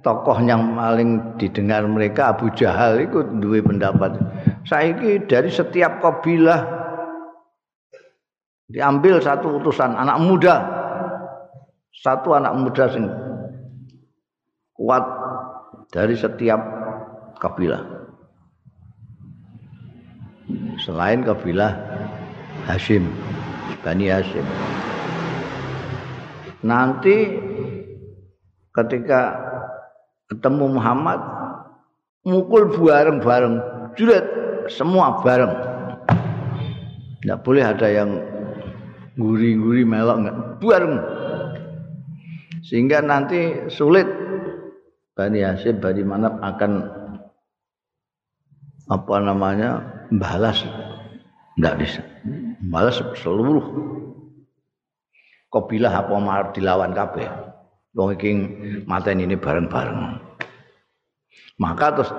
Tokoh 0.00 0.38
yang 0.40 0.76
paling 0.76 1.36
didengar 1.36 1.84
mereka 1.84 2.32
Abu 2.32 2.48
Jahal 2.56 3.04
itu 3.04 3.20
dua 3.40 3.60
pendapat. 3.60 4.16
Saiki 4.64 5.24
dari 5.28 5.52
setiap 5.52 6.00
kabilah 6.00 6.60
diambil 8.70 9.20
satu 9.20 9.60
utusan 9.60 9.92
anak 9.96 10.18
muda. 10.22 10.56
Satu 11.90 12.32
anak 12.32 12.54
muda 12.56 12.84
sing 12.88 13.04
kuat 14.72 15.04
dari 15.92 16.16
setiap 16.16 16.60
kabilah. 17.36 17.82
Selain 20.80 21.20
kabilah 21.20 21.76
Hashim, 22.64 23.04
Bani 23.84 24.08
Hashim. 24.08 24.46
Nanti 26.64 27.16
ketika 28.70 29.49
ketemu 30.30 30.78
Muhammad 30.78 31.20
mukul 32.22 32.70
bareng-bareng. 32.70 33.56
Juret 33.98 34.24
semua 34.70 35.18
bareng. 35.20 35.52
Tidak 37.20 37.38
boleh 37.42 37.64
ada 37.66 37.88
yang 37.90 38.10
guri-guri 39.18 39.82
melok 39.82 40.16
enggak 40.22 40.36
bareng. 40.62 40.94
Sehingga 42.64 43.02
nanti 43.02 43.66
sulit. 43.68 44.06
Bani 45.18 45.42
Hasyim 45.44 45.82
Bani 45.82 46.00
Manap 46.06 46.38
akan 46.40 46.72
apa 48.88 49.14
namanya 49.20 49.84
balas. 50.08 50.64
Tidak 51.58 51.74
bisa. 51.76 52.00
Balas 52.64 53.02
seluruh. 53.20 53.66
Kabilah 55.50 55.92
apa 55.92 56.14
marah 56.22 56.54
dilawan 56.54 56.94
kabeh 56.94 57.49
wong 57.94 58.14
iki 58.14 58.30
mateni 58.86 59.26
ini 59.26 59.36
bareng-bareng. 59.38 60.18
Maka 61.60 61.86
terus 61.92 62.10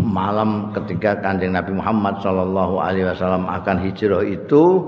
malam 0.00 0.72
ketika 0.72 1.20
Kanjeng 1.20 1.52
Nabi 1.52 1.76
Muhammad 1.76 2.24
sallallahu 2.24 2.80
alaihi 2.80 3.06
wasallam 3.06 3.44
akan 3.44 3.76
hijrah 3.84 4.24
itu 4.24 4.80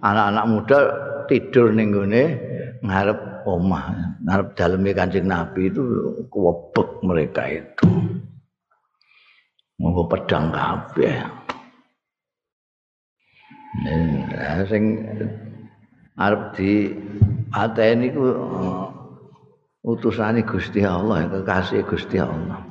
anak-anak 0.00 0.44
muda 0.48 0.78
tidur 1.28 1.76
ning 1.76 1.92
gone 1.92 2.40
ngarep 2.80 3.18
omah, 3.44 4.16
ngarep 4.24 4.48
daleme 4.56 4.90
Kanjeng 4.96 5.28
Nabi 5.28 5.68
itu 5.68 5.82
kuwebek 6.32 6.88
mereka 7.04 7.42
itu. 7.50 7.86
Mau 9.78 10.02
pedang 10.10 10.50
kabeh. 10.50 11.22
Nah, 13.78 14.66
sing 14.66 15.06
arep 16.18 16.50
di 16.58 16.90
ateni 17.54 18.10
ku 18.10 18.26
utusane 19.84 20.42
Gusti 20.42 20.82
Allah 20.82 21.28
kekasih 21.30 21.82
Gusti 21.86 22.16
Allah 22.18 22.64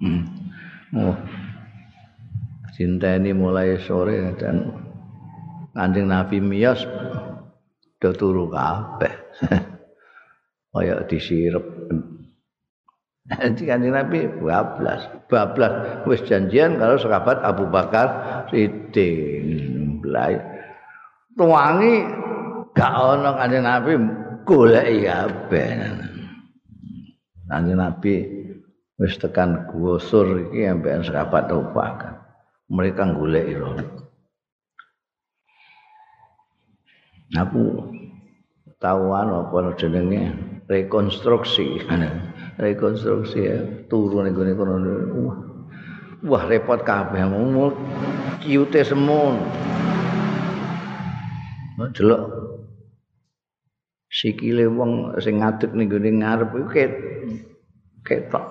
hmm. 0.00 0.22
oh 1.00 1.16
cinta 2.74 3.14
ini 3.14 3.30
mulai 3.30 3.78
sore 3.78 4.34
dan 4.34 4.84
kanjeng 5.74 6.10
Nabi 6.10 6.42
Miyas 6.42 6.82
do 8.02 8.10
turu 8.12 8.50
kabeh. 8.50 9.14
Kaya 10.74 11.06
disirep. 11.06 11.64
Jadi 13.24 13.62
kanjeng 13.64 13.94
Nabi 13.94 14.26
bablas, 14.26 15.08
bablas 15.30 16.04
wis 16.04 16.20
janjian 16.26 16.76
kalau 16.76 16.98
sahabat 17.00 17.40
Abu 17.40 17.64
Bakar 17.70 18.08
Siddiq. 18.50 20.04
Tuangi 21.34 21.94
gak 22.76 22.94
ono 22.94 23.30
kanjeng 23.38 23.64
Nabi 23.64 23.92
golek 24.44 24.86
kabeh. 25.04 25.68
Kanjeng 27.48 27.80
Nabi 27.80 28.14
wis 29.00 29.16
tekan 29.20 29.68
gua 29.68 30.00
sur 30.00 30.28
iki 30.48 30.68
ambekan 30.68 31.04
Abu 31.04 31.60
Bakar. 31.72 32.24
Mereka 32.68 33.16
golek 33.16 33.44
ira. 33.56 33.68
Aku 37.34 37.88
tahuan 38.78 39.32
apa 39.32 39.74
jenenge 39.80 40.32
rekonstruksi 40.68 41.80
rekonstruksi 42.62 43.40
ya 43.40 43.58
turun 43.88 44.28
ning 44.28 44.36
kono 44.36 44.76
wah 45.24 45.36
wah 46.24 46.42
repot 46.44 46.84
kabeh 46.84 47.24
mau 47.24 47.72
kiute 48.44 48.84
semun 48.84 49.40
delok 51.96 52.53
sikile 54.14 54.70
wong 54.70 55.18
sing 55.18 55.42
ngadeg 55.42 55.74
ning 55.74 55.90
gone 55.90 56.10
ngarep 56.22 56.54
iku 56.54 56.70
ket 56.70 56.92
ketok 58.06 58.46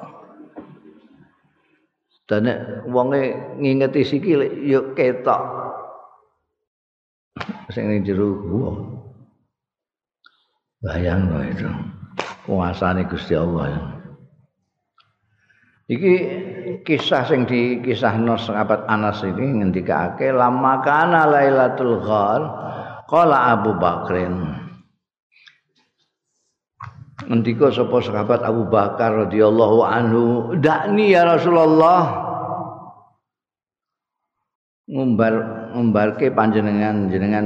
dan 2.28 2.52
wonge 2.92 3.32
ngingeti 3.64 4.04
sikile 4.04 4.52
ya 4.60 4.84
ketok 4.92 5.42
sing 7.72 7.88
ning 7.88 8.04
jero 8.04 8.44
gua 8.44 8.72
Bayang 10.84 11.32
no 11.32 11.40
itu. 11.40 11.64
Kuasane 12.44 13.08
Gusti 13.08 13.40
Allah. 13.40 13.72
Ya. 13.72 13.82
Iki 15.96 16.14
kisah 16.84 17.24
sing 17.24 17.48
dikisahno 17.48 18.36
sahabat 18.36 18.84
Anas 18.92 19.24
ini 19.24 19.64
ngendikake 19.64 20.32
lama 20.32 20.84
kana 20.84 21.24
Lailatul 21.28 22.04
Ghar 22.04 22.42
qala 23.08 23.56
Abu 23.56 23.80
Bakrin 23.80 24.63
Ngendika 27.30 27.72
sapa 27.72 28.04
sahabat 28.04 28.44
Abu 28.44 28.68
Bakar 28.68 29.28
radhiyallahu 29.28 29.80
anhu, 29.86 30.24
"Dakni 30.60 31.16
ya 31.16 31.24
Rasulullah." 31.24 32.32
Ngumbar 34.84 35.34
ngumbarke 35.74 36.28
panjenengan 36.36 37.08
jenengan 37.08 37.46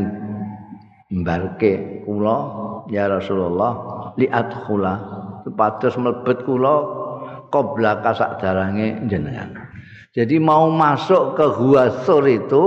mbarke 1.13 2.03
kula 2.03 2.37
ya 2.89 3.07
Rasulullah 3.07 3.71
li 4.17 4.27
adkhula 4.27 4.93
supados 5.45 5.95
mlebet 5.95 6.43
kula 6.43 6.75
qabla 7.53 8.01
kasak 8.03 8.41
darange 8.41 9.05
jenengan. 9.07 9.53
Jadi 10.11 10.41
mau 10.41 10.73
masuk 10.73 11.37
ke 11.37 11.45
Gua 11.61 11.93
Sur 12.03 12.25
itu 12.25 12.63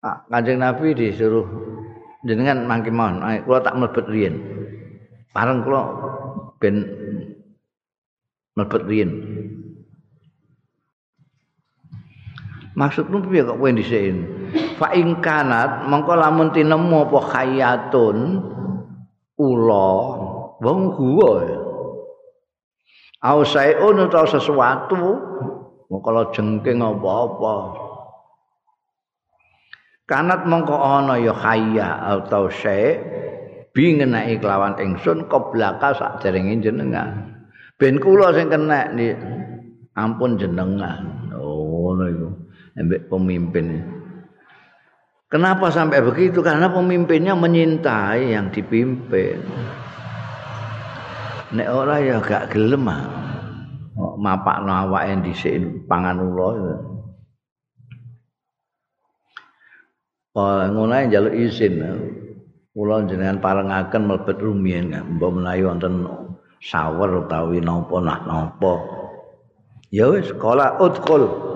ah, 0.00 0.24
Kanjeng 0.32 0.64
Nabi 0.64 0.96
disuruh 0.96 1.44
jenengan 2.24 2.64
mangke 2.64 2.88
mawon, 2.88 3.20
kula 3.44 3.60
tak 3.60 3.76
mlebet 3.76 4.06
riyen. 4.08 4.34
Bareng 5.32 5.64
kula 5.64 5.82
ben 6.60 6.84
mlebet 8.52 8.82
riyen. 8.84 9.10
Maksudmu 12.72 13.28
piye 13.28 13.44
kok 13.44 13.60
kowe 13.60 13.68
dhisik? 13.72 14.16
Fa 14.80 14.92
ing 14.96 15.20
kanat 15.20 15.88
mongko 15.88 16.12
lamun 16.16 16.52
tinemu 16.52 17.08
apa 17.08 17.20
khayatun 17.32 18.16
ula 19.36 19.92
wong 20.60 20.80
gua 20.96 21.32
ya. 21.44 21.60
Au 23.22 23.44
sayun 23.44 24.08
utawa 24.08 24.28
sesuatu 24.28 24.96
mongko 25.88 26.32
jengking 26.32 26.80
apa-apa. 26.80 27.56
Kanat 30.08 30.44
mongko 30.48 30.76
ana 30.76 31.20
ya 31.20 31.32
khaya 31.36 32.20
atau 32.20 32.48
syai 32.52 33.00
bi 33.72 33.96
ngenai 33.96 34.36
kelawan 34.38 34.76
ingsun 34.76 35.28
koblaka 35.28 35.96
sakderenge 35.96 36.64
jenengan. 36.64 37.40
Ben 37.80 37.98
kula 37.98 38.36
sing 38.36 38.52
kena 38.52 38.92
ampun 39.96 40.36
jenengan. 40.36 41.32
Oh 41.36 41.92
ngono 41.92 42.04
iku. 42.08 42.28
Embek 42.72 43.12
pemimpin. 43.12 43.84
Kenapa 45.28 45.72
sampai 45.72 46.04
begitu? 46.04 46.44
Karena 46.44 46.68
pemimpinnya 46.68 47.36
menyintai 47.36 48.32
yang 48.32 48.52
dipimpin. 48.52 49.40
Nek 51.52 51.68
ora 51.68 52.00
ya 52.00 52.20
gak 52.20 52.52
gelem 52.52 52.88
ah. 52.88 53.04
Mapakno 53.96 54.72
awake 54.72 55.20
dhisik 55.20 55.84
pangan 55.84 56.16
ula. 56.20 56.48
Oh, 60.32 60.64
ngono 60.64 60.96
njaluk 60.96 61.36
izin. 61.36 61.76
Kula 62.72 63.04
jenengan 63.04 63.36
parengaken 63.36 64.08
mlebet 64.08 64.40
rumiyin, 64.40 64.96
mbok 65.16 65.30
menawi 65.36 65.68
wonten 65.68 66.08
sawer 66.64 67.20
utawi 67.20 67.60
napa 67.60 68.00
nak 68.00 68.24
napa. 68.24 68.74
Ya 69.92 70.08
wis, 70.08 70.32
kala 70.40 70.80
udkhul. 70.80 71.52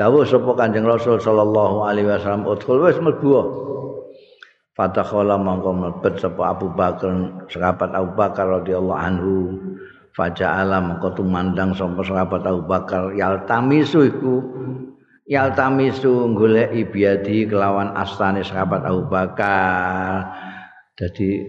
dawuh 0.00 0.24
sapa 0.24 0.56
Kanjeng 0.56 0.86
Rasul 0.86 1.18
sallallahu 1.18 1.84
alaihi 1.84 2.08
wasallam 2.08 2.46
udkhul 2.46 2.88
wis 2.88 2.96
mlebu 2.96 3.28
Fatakhala 4.72 5.36
mangko 5.36 5.76
mlebet 5.76 6.22
sapa 6.22 6.56
Abu 6.56 6.72
Bakar 6.72 7.10
sahabat 7.50 7.90
Abu 7.92 8.16
Bakar 8.16 8.48
radhiyallahu 8.48 8.96
anhu 8.96 9.34
faja'ala 10.14 10.80
mangko 10.80 11.10
tumandang 11.12 11.74
sapa 11.76 12.00
sahabat 12.00 12.46
Abu 12.48 12.64
Bakar 12.64 13.12
yaltamisu 13.12 14.08
iku 14.08 14.40
yaltamisu 15.30 16.34
goleki 16.34 16.90
biadi 16.90 17.46
kelawan 17.46 17.94
astane 17.94 18.42
sahabat 18.42 18.82
Abu 18.82 19.06
Bakar. 19.06 20.26
Dadi 20.98 21.46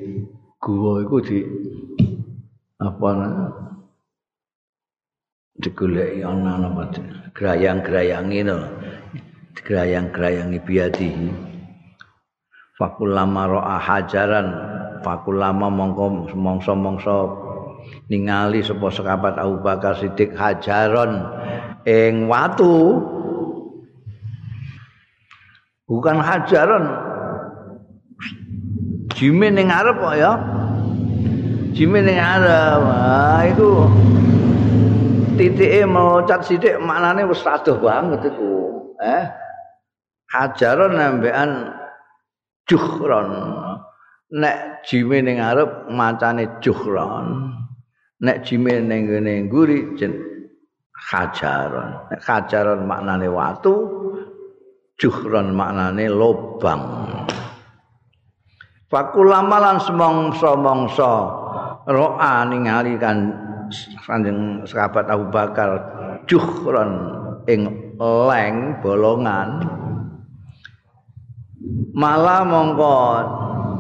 gua 0.62 1.02
iku 1.02 1.18
di 1.20 1.42
apa 2.78 3.10
digoleki 5.58 6.22
ana 6.22 6.62
apa 6.62 6.84
grayang-grayangi 7.34 8.40
no 8.46 8.58
grayang-grayangi 9.54 10.58
biadi 10.64 11.10
fakulama 12.80 13.46
ro'a 13.46 13.78
hajaran 13.78 14.48
fakulama 15.06 15.68
mongko 15.70 16.32
mongso-mongso 16.34 17.20
ningali 18.10 18.64
sapa 18.64 18.88
sekabat 18.90 19.36
Abu 19.38 19.62
Bakar 19.62 20.00
Siddiq 20.00 20.34
hajaron 20.34 21.28
ing 21.86 22.26
watu 22.32 23.04
bukan 25.92 26.24
hajaron 26.24 26.88
jimin 29.12 29.60
ning 29.60 29.68
arep 29.68 30.00
kok 30.00 30.16
ya 30.16 30.40
jimin 31.76 32.08
ning 32.08 32.16
arep 32.16 32.80
ah 32.88 33.44
itu 33.44 33.92
titike 35.42 35.90
melocat 35.90 36.46
sithik 36.46 36.78
maknane 36.78 37.26
wis 37.26 37.42
adoh 37.42 37.82
banget 37.82 38.30
iku. 38.30 38.52
Eh. 39.02 39.26
Hajaron 40.30 40.96
nambekan 40.96 41.74
juhron. 42.70 43.30
Nek 44.32 44.86
jime 44.88 45.20
ning 45.26 45.42
ngarep 45.42 45.92
macane 45.92 46.62
juhron. 46.64 47.58
Nek 48.22 48.46
jime 48.46 48.80
ning 48.86 49.10
ngene 49.10 49.50
nguri 49.50 49.98
jen 49.98 50.14
hajaron. 50.94 52.08
Nek 52.14 52.22
hajaron 52.22 52.86
maknane 52.86 53.28
watu, 53.28 53.74
juhron 55.02 55.58
maknane 55.58 56.06
lobang. 56.06 56.86
Fakulamalan 58.86 59.82
semongso-mongso 59.82 61.14
ro'a 61.90 62.46
ningali 62.46 63.02
kan 63.02 63.50
Kanjeng 64.04 64.68
sahabat 64.68 65.08
Abu 65.08 65.32
Bakar 65.32 65.70
juhron 66.28 66.92
ing 67.48 67.96
leng 67.98 68.78
bolongan. 68.84 69.64
Malah 71.96 72.44
mongko 72.44 72.98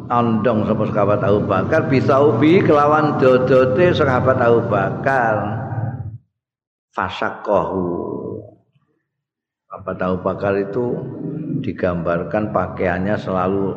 ondong 0.07 0.63
sapa 0.63 0.83
sahabat 0.95 1.21
Abu 1.27 1.43
Bakar 1.43 1.91
bisa 1.91 2.23
ubi 2.23 2.63
kelawan 2.63 3.19
dodote 3.19 3.91
sahabat 3.91 4.39
Abu 4.39 4.63
Bakar. 4.71 5.59
Fasakohu 6.95 8.30
sahabat 9.71 10.03
Abu 10.03 10.17
Bakar 10.19 10.59
itu 10.59 10.99
digambarkan 11.63 12.51
pakaiannya 12.51 13.15
selalu 13.15 13.71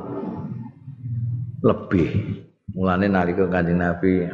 lebih. 1.62 2.10
Mulane 2.74 3.06
nalika 3.06 3.46
kanjeng 3.46 3.78
Nabi 3.78 4.26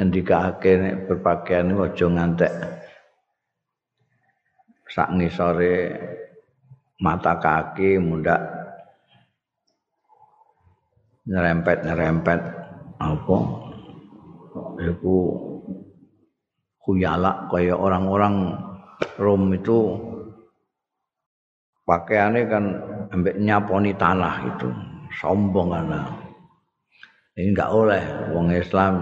ngendikake 0.00 0.72
nek 0.80 0.96
berpakaian 1.12 1.76
aja 1.76 2.06
ngantek. 2.08 2.52
Sak 4.88 5.12
ngisore 5.12 5.92
mata 7.04 7.36
kaki 7.36 8.00
mundak 8.00 8.40
nyerempet-nyerempet 11.28 12.40
apa. 12.96 13.38
Iku 14.80 15.16
kuyalak 16.80 17.52
kaya 17.52 17.76
orang-orang 17.76 18.56
Rom 19.20 19.52
itu 19.52 20.15
pakaiannya 21.86 22.42
kan 22.50 22.64
ambek 23.14 23.38
nyaponi 23.38 23.94
tanah 23.94 24.34
itu 24.50 24.68
sombong 25.22 25.70
kan 25.70 25.86
ini 27.38 27.54
enggak 27.54 27.70
oleh 27.70 28.02
wong 28.34 28.50
Islam 28.50 28.94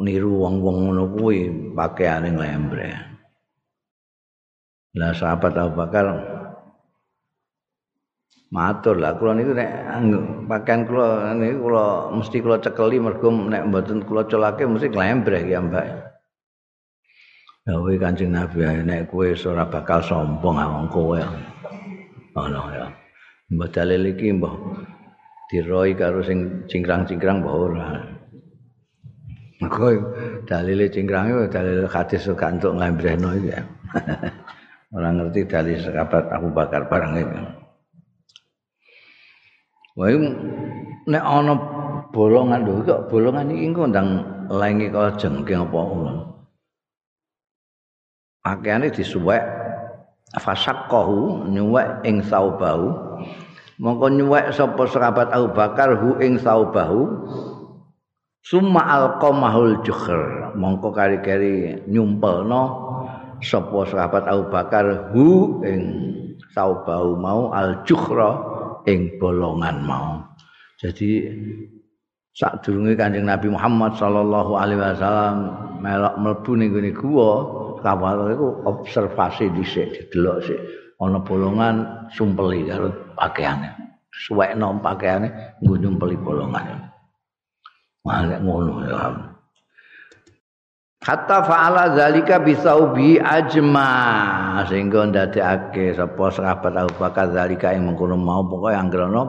niru 0.00 0.44
wong-wong 0.44 0.76
ngono 0.88 1.04
kuwi 1.12 1.48
pakaiane 1.72 2.32
nglembre 2.32 2.90
lah 4.94 5.12
sahabat 5.12 5.52
Abu 5.58 5.74
Bakar 5.74 6.06
matur 8.54 9.02
lah 9.02 9.18
kula 9.18 9.34
niku 9.34 9.50
nek 9.56 9.70
pakaian 10.46 10.86
kula 10.86 11.34
niku 11.34 11.66
kula 11.66 12.14
mesti 12.14 12.38
kula 12.38 12.62
cekeli 12.62 13.02
mergo 13.02 13.28
nek 13.34 13.66
mboten 13.66 14.06
kula 14.06 14.28
colake 14.30 14.62
mesti 14.62 14.94
nglembre 14.94 15.42
ya 15.48 15.58
Mbak 15.58 16.13
Dawe 17.64 17.96
Kanjeng 17.96 18.36
Nabi 18.36 18.60
nek 18.84 19.08
kowe 19.08 19.24
ora 19.48 19.64
bakal 19.64 20.04
sombong 20.04 20.60
awang 20.60 20.84
kowe. 20.92 21.16
Ono 22.36 22.62
ya. 22.68 22.92
Mbah 23.48 23.68
dalil 23.72 24.04
iki 24.04 24.36
mbah 24.36 24.52
diroi 25.48 25.96
karo 25.96 26.20
sing 26.20 26.68
cingkrang-cingkrang 26.68 27.40
mbah 27.40 27.54
ora. 27.56 27.88
Kowe 29.64 29.96
dalile 30.44 30.92
cingkrang 30.92 31.48
dalil 31.48 31.88
hadis 31.88 32.28
kok 32.28 32.44
entuk 32.44 32.76
ngambrehno 32.76 33.32
iki. 33.32 33.56
ora 35.00 35.08
ngerti 35.16 35.48
dalil 35.48 35.80
sahabat 35.80 36.36
Abu 36.36 36.52
Bakar 36.52 36.84
barang 36.84 37.12
iki. 37.16 37.38
Wae 39.96 40.20
nek 41.08 41.24
ana 41.24 41.56
bolongan 42.12 42.60
lho 42.60 42.84
kok 42.84 43.08
bolongan 43.08 43.56
iki 43.56 43.72
engko 43.72 43.88
ndang 43.88 44.08
lengi 44.52 44.92
kok 44.92 45.16
jengking 45.16 45.64
apa 45.64 45.80
ngono. 45.80 46.33
Pakaiane 48.44 48.92
disuwek 48.92 49.40
fasaqahu 50.36 51.48
nyuwek 51.48 52.04
ing 52.04 52.20
saubahu 52.20 52.92
mongko 53.80 54.06
nyuwek 54.12 54.52
sapa 54.52 54.84
sahabat 54.86 55.32
Abu 55.32 55.48
Bakar 55.56 55.96
hu 55.98 56.20
ing 56.20 56.36
saubahu 56.38 57.26
summa 58.44 58.84
alqamahul 58.84 59.80
jukhr. 59.82 60.52
Mongko 60.54 60.94
kari-kari 60.94 61.82
nyumpelno 61.88 62.62
sapa 63.40 63.88
sahabat 63.88 64.28
Abu 64.28 64.44
Bakar 64.52 65.10
hu 65.10 65.58
ing 65.64 65.82
saubahu 66.52 67.18
mau 67.18 67.50
al 67.50 67.82
jukhra 67.82 68.30
ing 68.86 69.18
bolongan 69.18 69.82
mau. 69.82 70.22
Jadi 70.78 71.24
sak 72.34 72.62
durunge 72.66 72.98
Kanjeng 72.98 73.26
Nabi 73.26 73.48
Muhammad 73.50 73.94
sallallahu 73.94 74.58
alaihi 74.58 74.82
wasallam 74.82 75.36
melok 75.80 76.14
mlebu 76.18 76.52
ning 76.58 76.70
guwa 76.94 77.30
kawal 77.84 78.32
iku 78.32 78.64
observasi 78.64 79.52
dhisik 79.52 79.92
didelok 79.92 80.40
sik. 80.40 80.60
Ana 80.96 81.20
bolongan 81.20 82.08
sumpeli 82.16 82.64
karo 82.64 82.88
pakaiane. 83.12 84.00
Suwekno 84.08 84.80
pakaiane 84.80 85.60
nggo 85.60 85.74
nyumpeli 85.76 86.16
bolongan. 86.16 86.88
Malek 88.08 88.40
ngono 88.40 88.72
ya. 88.88 89.12
Hatta 91.04 91.44
fa'ala 91.44 91.92
zalika 91.92 92.40
bisaubi 92.40 93.20
ajma 93.20 93.92
sehingga 94.64 95.04
ndadekake 95.04 95.92
sapa 95.92 96.32
sahabat 96.32 96.72
Abu 96.80 96.96
Bakar 96.96 97.28
zalika 97.28 97.76
yang 97.76 97.92
mengkono 97.92 98.16
mau 98.16 98.40
pokoke 98.48 98.72
anggerono 98.72 99.22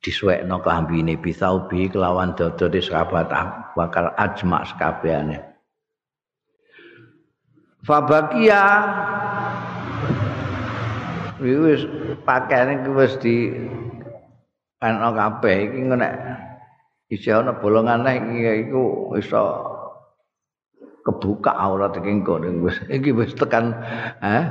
disuwekno 0.00 0.64
klambine 0.64 1.20
bisaubi 1.20 1.92
kelawan 1.92 2.32
dodone 2.32 2.80
sahabat 2.80 3.28
Abu 3.28 3.76
Bakar 3.76 4.16
ajma 4.16 4.64
sekabehane 4.64 5.51
Fabakia. 7.82 8.62
Wis 11.42 11.82
pakaiane 12.22 12.86
iki 12.86 12.90
wis 12.94 13.12
di 13.18 13.50
ana 14.78 15.10
kabeh. 15.10 15.56
Iki 15.66 15.90
nek 15.90 16.14
isih 17.10 17.42
ana 17.42 17.58
bolongan 17.58 18.06
iki 18.06 18.70
iku 18.70 19.14
iso 19.18 19.42
kebuka 21.02 21.50
aurat 21.50 21.98
iki 21.98 22.22
engko 22.22 22.38
wis. 22.62 22.78
Iki 22.86 23.10
wis 23.10 23.34
tekan 23.34 23.74
eh 24.22 24.46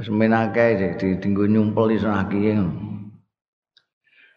wis 0.00 0.08
menake 0.08 0.96
di 0.96 1.20
dinggo 1.20 1.44
nyumpel 1.44 1.92
iso 1.92 2.08
aki 2.08 2.56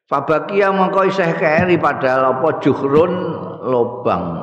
Fabakia 0.05 0.69
mongko 0.69 1.09
isih 1.09 1.33
keri 1.33 1.81
padahal 1.81 2.37
apa 2.37 2.61
juhrun 2.61 3.13
lobang 3.65 4.37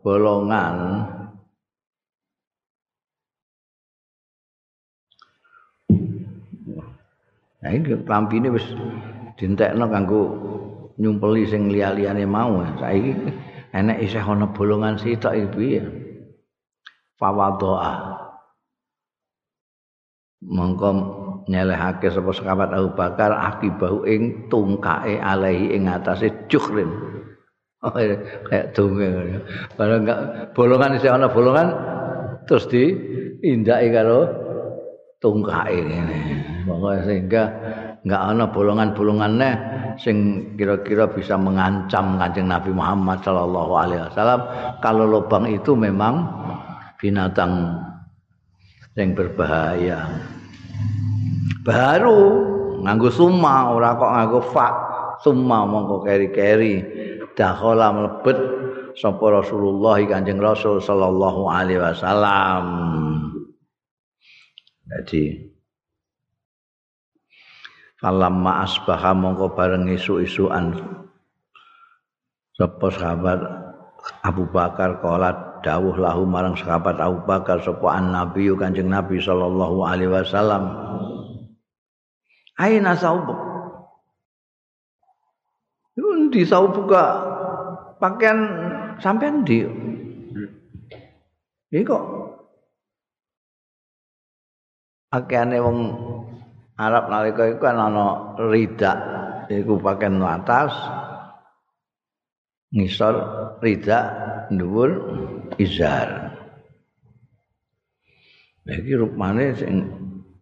bolongan 0.00 1.04
Nah 7.62 7.70
ini 7.70 7.94
klampi 8.02 8.42
ini 8.42 8.50
wis 8.50 8.66
dintekno 9.38 9.86
kanggo 9.86 10.22
nyumpeli 10.98 11.46
sing 11.46 11.70
liya-liyane 11.70 12.26
mau. 12.26 12.58
Saiki 12.82 13.14
enek 13.70 14.02
isih 14.02 14.22
ana 14.22 14.50
bolongan 14.50 14.98
sitok 14.98 15.34
iki 15.38 15.48
piye? 15.54 15.82
Fawadhaa. 17.22 18.18
Mongko 20.42 20.90
nyelehake 21.46 22.10
sapa 22.10 22.34
sekabat 22.34 22.74
Abu 22.74 22.98
Bakar 22.98 23.30
akibahu 23.30 24.10
ing 24.10 24.50
tungkae 24.50 25.22
alaihi 25.22 25.78
ing 25.78 25.86
atase 25.86 26.50
jukhrin. 26.50 26.90
Oh, 27.82 27.90
kayak 28.46 28.78
donge. 28.78 29.10
Barang 29.74 30.06
enggak 30.06 30.54
bolongan 30.54 31.02
isih 31.02 31.18
ana 31.18 31.26
bolongan 31.26 31.74
terus 32.46 32.70
di 32.70 32.94
indake 33.42 33.90
karo 33.90 34.30
tungkae 35.18 35.82
ngene. 35.82 36.51
Pokoke 36.64 37.02
sehingga 37.06 37.42
enggak 38.02 38.22
ana 38.22 38.44
bolongan-bolongan 38.50 39.32
neh 39.38 39.54
sing 40.00 40.48
kira-kira 40.58 41.06
bisa 41.10 41.38
mengancam 41.38 42.18
Kanjeng 42.18 42.50
Nabi 42.50 42.74
Muhammad 42.74 43.22
sallallahu 43.22 43.72
alaihi 43.76 44.02
wasallam 44.10 44.40
kalau 44.82 45.04
lubang 45.06 45.46
itu 45.46 45.76
memang 45.76 46.26
binatang 46.98 47.78
yang 48.98 49.14
berbahaya. 49.16 50.06
Baru 51.62 52.20
nganggo 52.82 53.10
summa 53.10 53.70
ora 53.70 53.94
kok 53.94 54.12
nganggo 54.12 54.40
fa 54.50 54.68
summa 55.22 55.62
mongko 55.62 56.02
keri-keri 56.02 56.82
dakhala 57.38 57.94
mlebet 57.94 58.38
sapa 58.98 59.24
Rasulullah 59.30 59.96
Kanjeng 60.04 60.42
Rasul 60.42 60.82
sallallahu 60.82 61.48
alaihi 61.48 61.80
wasallam. 61.80 62.64
Jadi 64.90 65.51
falamma 68.02 68.66
asbaha 68.66 69.14
mongko 69.14 69.54
bareng 69.54 69.86
isu-isuan 69.86 70.74
sapa 72.58 72.86
sahabat? 72.90 73.40
Abu 74.26 74.50
Bakar 74.50 74.98
kala 74.98 75.62
dawuh 75.62 75.94
lahu 75.94 76.26
marang 76.26 76.58
sahabat 76.58 76.98
Abu 76.98 77.22
Bakar 77.22 77.62
sapa 77.62 78.02
Nabi 78.02 78.50
Kanjeng 78.58 78.90
Nabi 78.90 79.22
sallallahu 79.22 79.86
alaihi 79.86 80.10
wasallam. 80.10 80.66
Aina 82.58 82.98
saubuk? 82.98 83.38
Di 86.32 86.42
saubuka 86.48 87.20
pakaian 88.00 88.40
sampean 88.98 89.44
di 89.44 89.62
Ini 91.72 91.80
kok. 91.84 92.04
Akehane 95.12 95.60
wong 95.60 95.78
Arab 96.82 97.06
nalika 97.06 97.46
iku 97.46 97.62
kan 97.62 97.78
ana 97.78 98.34
rida 98.50 98.92
iku 99.46 99.78
pakaian 99.78 100.18
atas 100.18 100.74
ngisor 102.74 103.14
rida 103.62 103.98
dhuwur 104.50 104.90
izar 105.62 106.34
iki 108.66 108.98
rupane 108.98 109.54
sing 109.54 109.86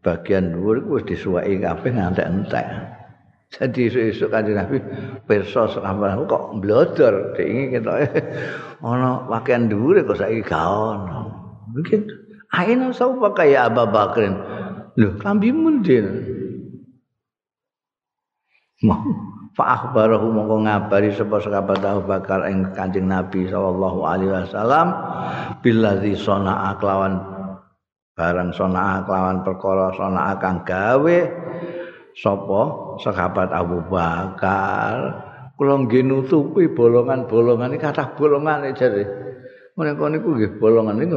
bagian 0.00 0.56
dhuwur 0.56 0.80
iku 0.80 0.90
wis 0.96 1.04
disuwaki 1.04 1.60
kabeh 1.60 1.90
ngantek-entek 1.92 2.66
jadi 3.50 3.80
isu-isu 3.90 4.30
kanjeng 4.30 4.56
Nabi 4.56 4.78
pirsa 5.26 5.68
sahabat 5.68 6.24
kok 6.30 6.62
blodor 6.62 7.34
dingi 7.36 7.76
ketoke 7.76 8.08
ana 8.88 9.28
pakaian 9.28 9.68
dhuwur 9.68 10.00
kok 10.08 10.16
saiki 10.16 10.40
gak 10.40 10.64
ono 10.64 11.20
mungkin 11.74 12.00
Aina 12.50 12.90
saupa 12.90 13.30
kaya 13.30 13.70
Abu 13.70 13.86
Bakrin. 13.86 14.34
Lho, 14.98 15.18
kambimu 15.20 15.82
ndin. 15.82 16.06
Mau 18.80 19.04
fa 19.54 19.76
akhbarahu 19.76 20.30
mongko 20.32 20.56
ngabari 20.64 21.10
sapa 21.12 21.36
sahabat 21.42 21.82
Abu 21.82 22.08
Bakar 22.08 22.48
ing 22.48 22.70
Kanjeng 22.72 23.10
Nabi 23.10 23.50
sallallahu 23.50 24.00
alaihi 24.06 24.32
wasallam 24.32 24.88
billazi 25.60 26.16
sana'a 26.16 26.78
kelawan 26.80 27.20
barang 28.16 28.56
sana'a 28.56 29.04
kelawan 29.04 29.42
perkara 29.42 29.92
sana'a 29.92 30.32
kang 30.40 30.64
gawe 30.64 31.18
sapa 32.16 32.62
sahabat 33.04 33.50
Abu 33.52 33.84
Bakar 33.90 35.28
kula 35.60 35.84
nggih 35.84 36.08
nutupi 36.08 36.72
bolongan-bolongan 36.72 37.76
iki 37.76 37.84
kathah 37.84 38.16
bolongan 38.16 38.64
jare 38.72 39.29
menika 39.80 40.04
niku 40.12 40.36
nggih 40.36 40.60
bolongan 40.60 41.00
niku 41.00 41.16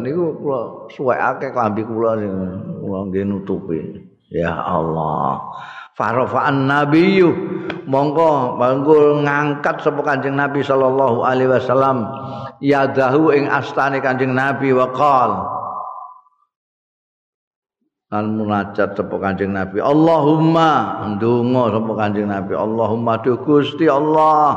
niku 0.00 0.24
kula 0.40 0.88
suwekake 0.88 1.52
klambi 1.52 1.84
kula 1.84 2.16
sing 2.16 2.32
kula 2.80 2.98
nggih 3.12 3.24
nutupi. 3.28 3.78
Ya 4.32 4.56
Allah. 4.56 5.52
Farafa'an 5.94 6.64
nabiyyu. 6.64 7.30
Mongko 7.84 8.56
banggul 8.56 9.22
ngangkat 9.28 9.84
sapa 9.84 10.00
kanjeng 10.00 10.34
Nabi 10.34 10.64
sallallahu 10.64 11.20
alaihi 11.22 11.52
wasallam. 11.52 12.08
Yadahu 12.64 13.30
ing 13.36 13.44
astane 13.52 14.00
kanjeng 14.00 14.32
Nabi 14.32 14.72
wa 14.72 14.88
lan 18.14 18.38
munajat 18.38 18.94
sapa 18.94 19.16
Kanjeng 19.18 19.50
Nabi. 19.50 19.82
Allahumma. 19.82 21.02
Ndonga 21.18 21.64
sapa 21.74 21.92
Kanjeng 21.98 22.30
Nabi. 22.30 22.54
Allahumma. 22.54 23.18
Du 23.18 23.34
Gusti 23.42 23.90
Allah 23.90 24.54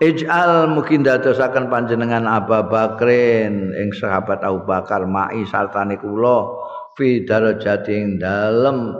ij'al 0.00 0.72
mungkin 0.72 1.04
dadosaken 1.04 1.68
panjenengan 1.68 2.24
Abu 2.24 2.56
Bakrin 2.72 3.76
ing 3.76 3.92
sahabat 3.92 4.40
Abu 4.40 4.64
Bakar 4.64 5.04
mai 5.04 5.44
sartane 5.44 6.00
kula 6.00 6.56
fi 6.96 7.22
darajating 7.28 8.16
dalem 8.16 8.96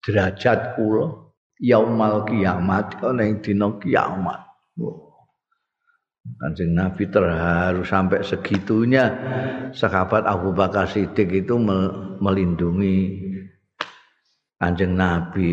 derajat 0.00 0.80
kula 0.80 1.30
yaumal 1.60 2.24
kiamat 2.24 2.96
ana 3.04 3.22
ing 3.28 3.44
dina 3.44 3.68
kiamat. 3.76 4.40
Kanjeng 6.20 6.76
Nabi 6.76 7.08
terharu 7.08 7.84
sampai 7.84 8.20
segitunya 8.24 9.08
sahabat 9.72 10.24
Abu 10.24 10.52
Bakar 10.56 10.88
Siddiq 10.88 11.44
itu 11.44 11.56
melindungi 12.20 13.29
Kanjeng 14.60 14.92
Nabi 14.92 15.52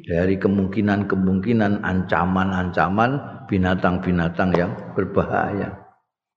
dari 0.00 0.40
kemungkinan-kemungkinan 0.40 1.84
ancaman-ancaman 1.84 3.44
binatang-binatang 3.52 4.56
yang 4.56 4.72
berbahaya. 4.96 5.76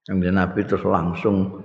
Kanjeng 0.04 0.36
Nabi 0.36 0.60
terus 0.68 0.84
langsung 0.84 1.64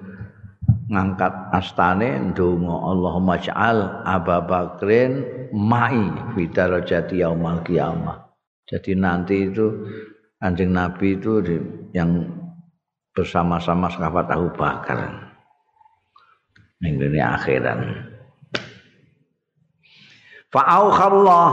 ngangkat 0.88 1.51
astane 1.51 2.32
ndonga 2.32 2.72
Allahumma 2.72 3.36
ja'al 3.36 4.08
Abu 4.08 4.32
Bakrin 4.47 5.28
mai 5.51 5.99
fi 6.32 6.47
darajati 6.47 7.20
yaumal 7.20 7.60
qiyamah. 7.60 8.32
Jadi 8.64 8.95
nanti 8.95 9.51
itu 9.51 9.91
Kanjeng 10.39 10.72
Nabi 10.72 11.20
itu 11.20 11.43
yang 11.91 12.32
bersama-sama 13.12 13.91
sahabat 13.91 14.32
Abu 14.32 14.56
Bakar. 14.56 15.20
Dunia 16.80 17.36
akhiran. 17.36 18.14
Fa'aukhallah 20.56 21.47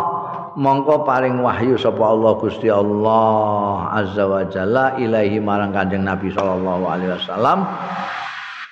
mongko 0.55 1.03
paring 1.03 1.42
wahyu 1.42 1.74
sapa 1.74 1.98
Allah 2.07 2.38
Gusti 2.38 2.70
Allah 2.70 3.90
Azza 3.90 4.30
wa 4.30 4.46
Jalla 4.46 4.94
ilaihi 4.94 5.42
marang 5.42 5.74
Kanjeng 5.74 6.07
Nabi 6.07 6.30
sallallahu 6.30 6.84
alaihi 6.86 7.11
wasallam 7.18 7.66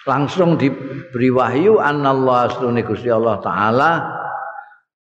langsung 0.07 0.55
diberi 0.55 1.35
wahyu 1.35 1.83
anallahu 1.83 2.47
astune 2.47 2.87
Gusti 2.87 3.11
Allah 3.11 3.43
taala 3.43 3.91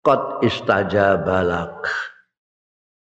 qad 0.08 0.40
istajabalak 0.40 1.84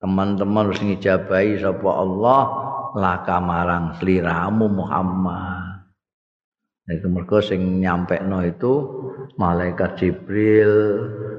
teman-teman 0.01 0.71
harus 0.71 0.81
ngijabahi 0.81 1.61
sapa 1.61 1.89
Allah 1.93 2.41
laka 2.95 3.37
marang 3.43 3.93
sliramu 3.99 4.65
Muhammad. 4.71 5.58
Itu 6.89 7.05
mergo 7.05 7.37
sing 7.37 7.85
nyampekno 7.85 8.41
itu 8.41 8.73
malaikat 9.37 10.01
Jibril, 10.01 10.73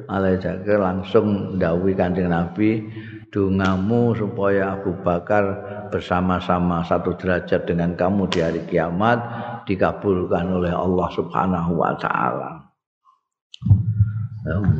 malaikat 0.07 0.63
langsung 0.79 1.59
ndawuhi 1.59 1.99
Kanjeng 1.99 2.31
Nabi, 2.31 2.87
dongamu 3.35 4.15
supaya 4.15 4.79
Abu 4.79 4.95
Bakar 5.03 5.45
bersama-sama 5.91 6.87
satu 6.87 7.19
derajat 7.19 7.67
dengan 7.67 7.99
kamu 7.99 8.31
di 8.31 8.39
hari 8.43 8.63
kiamat 8.71 9.19
dikabulkan 9.67 10.55
oleh 10.55 10.71
Allah 10.71 11.09
Subhanahu 11.15 11.73
wa 11.79 11.93
taala. 11.99 12.51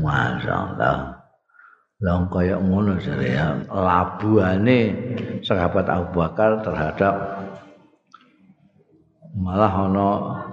Masya 0.01 0.55
Allah. 0.55 1.21
Lang 2.01 2.33
kaya 2.33 2.57
ngono 2.57 2.97
jare 2.97 3.37
labuhane 3.69 4.81
sahabat 5.45 5.85
Abu 5.85 6.17
Bakar 6.17 6.65
terhadap 6.65 7.40
malah 9.37 9.87
ana 9.87 10.09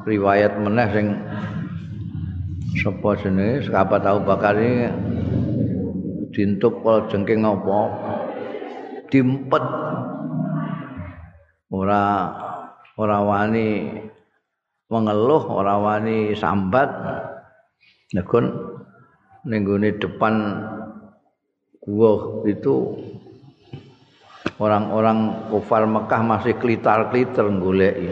riwayat 0.05 0.61
meneh 0.61 0.88
sing 0.93 1.07
sapa 2.78 3.17
jenenge? 3.17 3.65
Sahabat 3.65 4.05
Abu 4.05 4.21
Bakar 4.25 4.57
ini 4.57 4.89
dintuk 6.34 6.86
kala 6.86 7.09
jengking 7.09 7.41
apa? 7.41 7.80
Dimpet. 9.09 9.65
Ora 11.67 12.03
ora 12.95 13.17
wani 13.25 13.91
mengeluh 14.88 15.43
ora 15.49 15.75
wani 15.82 16.38
sambat. 16.38 16.89
Nekun 18.13 18.45
ning 19.47 19.63
depan 19.99 20.63
gua 21.84 22.43
itu 22.47 22.95
orang-orang 24.59 25.51
kufar 25.51 25.84
Mekah 25.88 26.21
masih 26.23 26.55
klitar-klitar 26.55 27.47
goleki. 27.59 28.09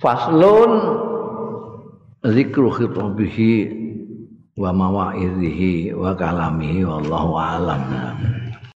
Faslun 0.00 0.72
zikru 2.24 2.72
khitabihi 2.72 3.52
wa 4.56 4.72
mawa'idhihi 4.72 5.92
wa 5.92 6.16
kalamihi 6.16 6.88
wallahu 6.88 7.36
a'lam. 7.36 7.84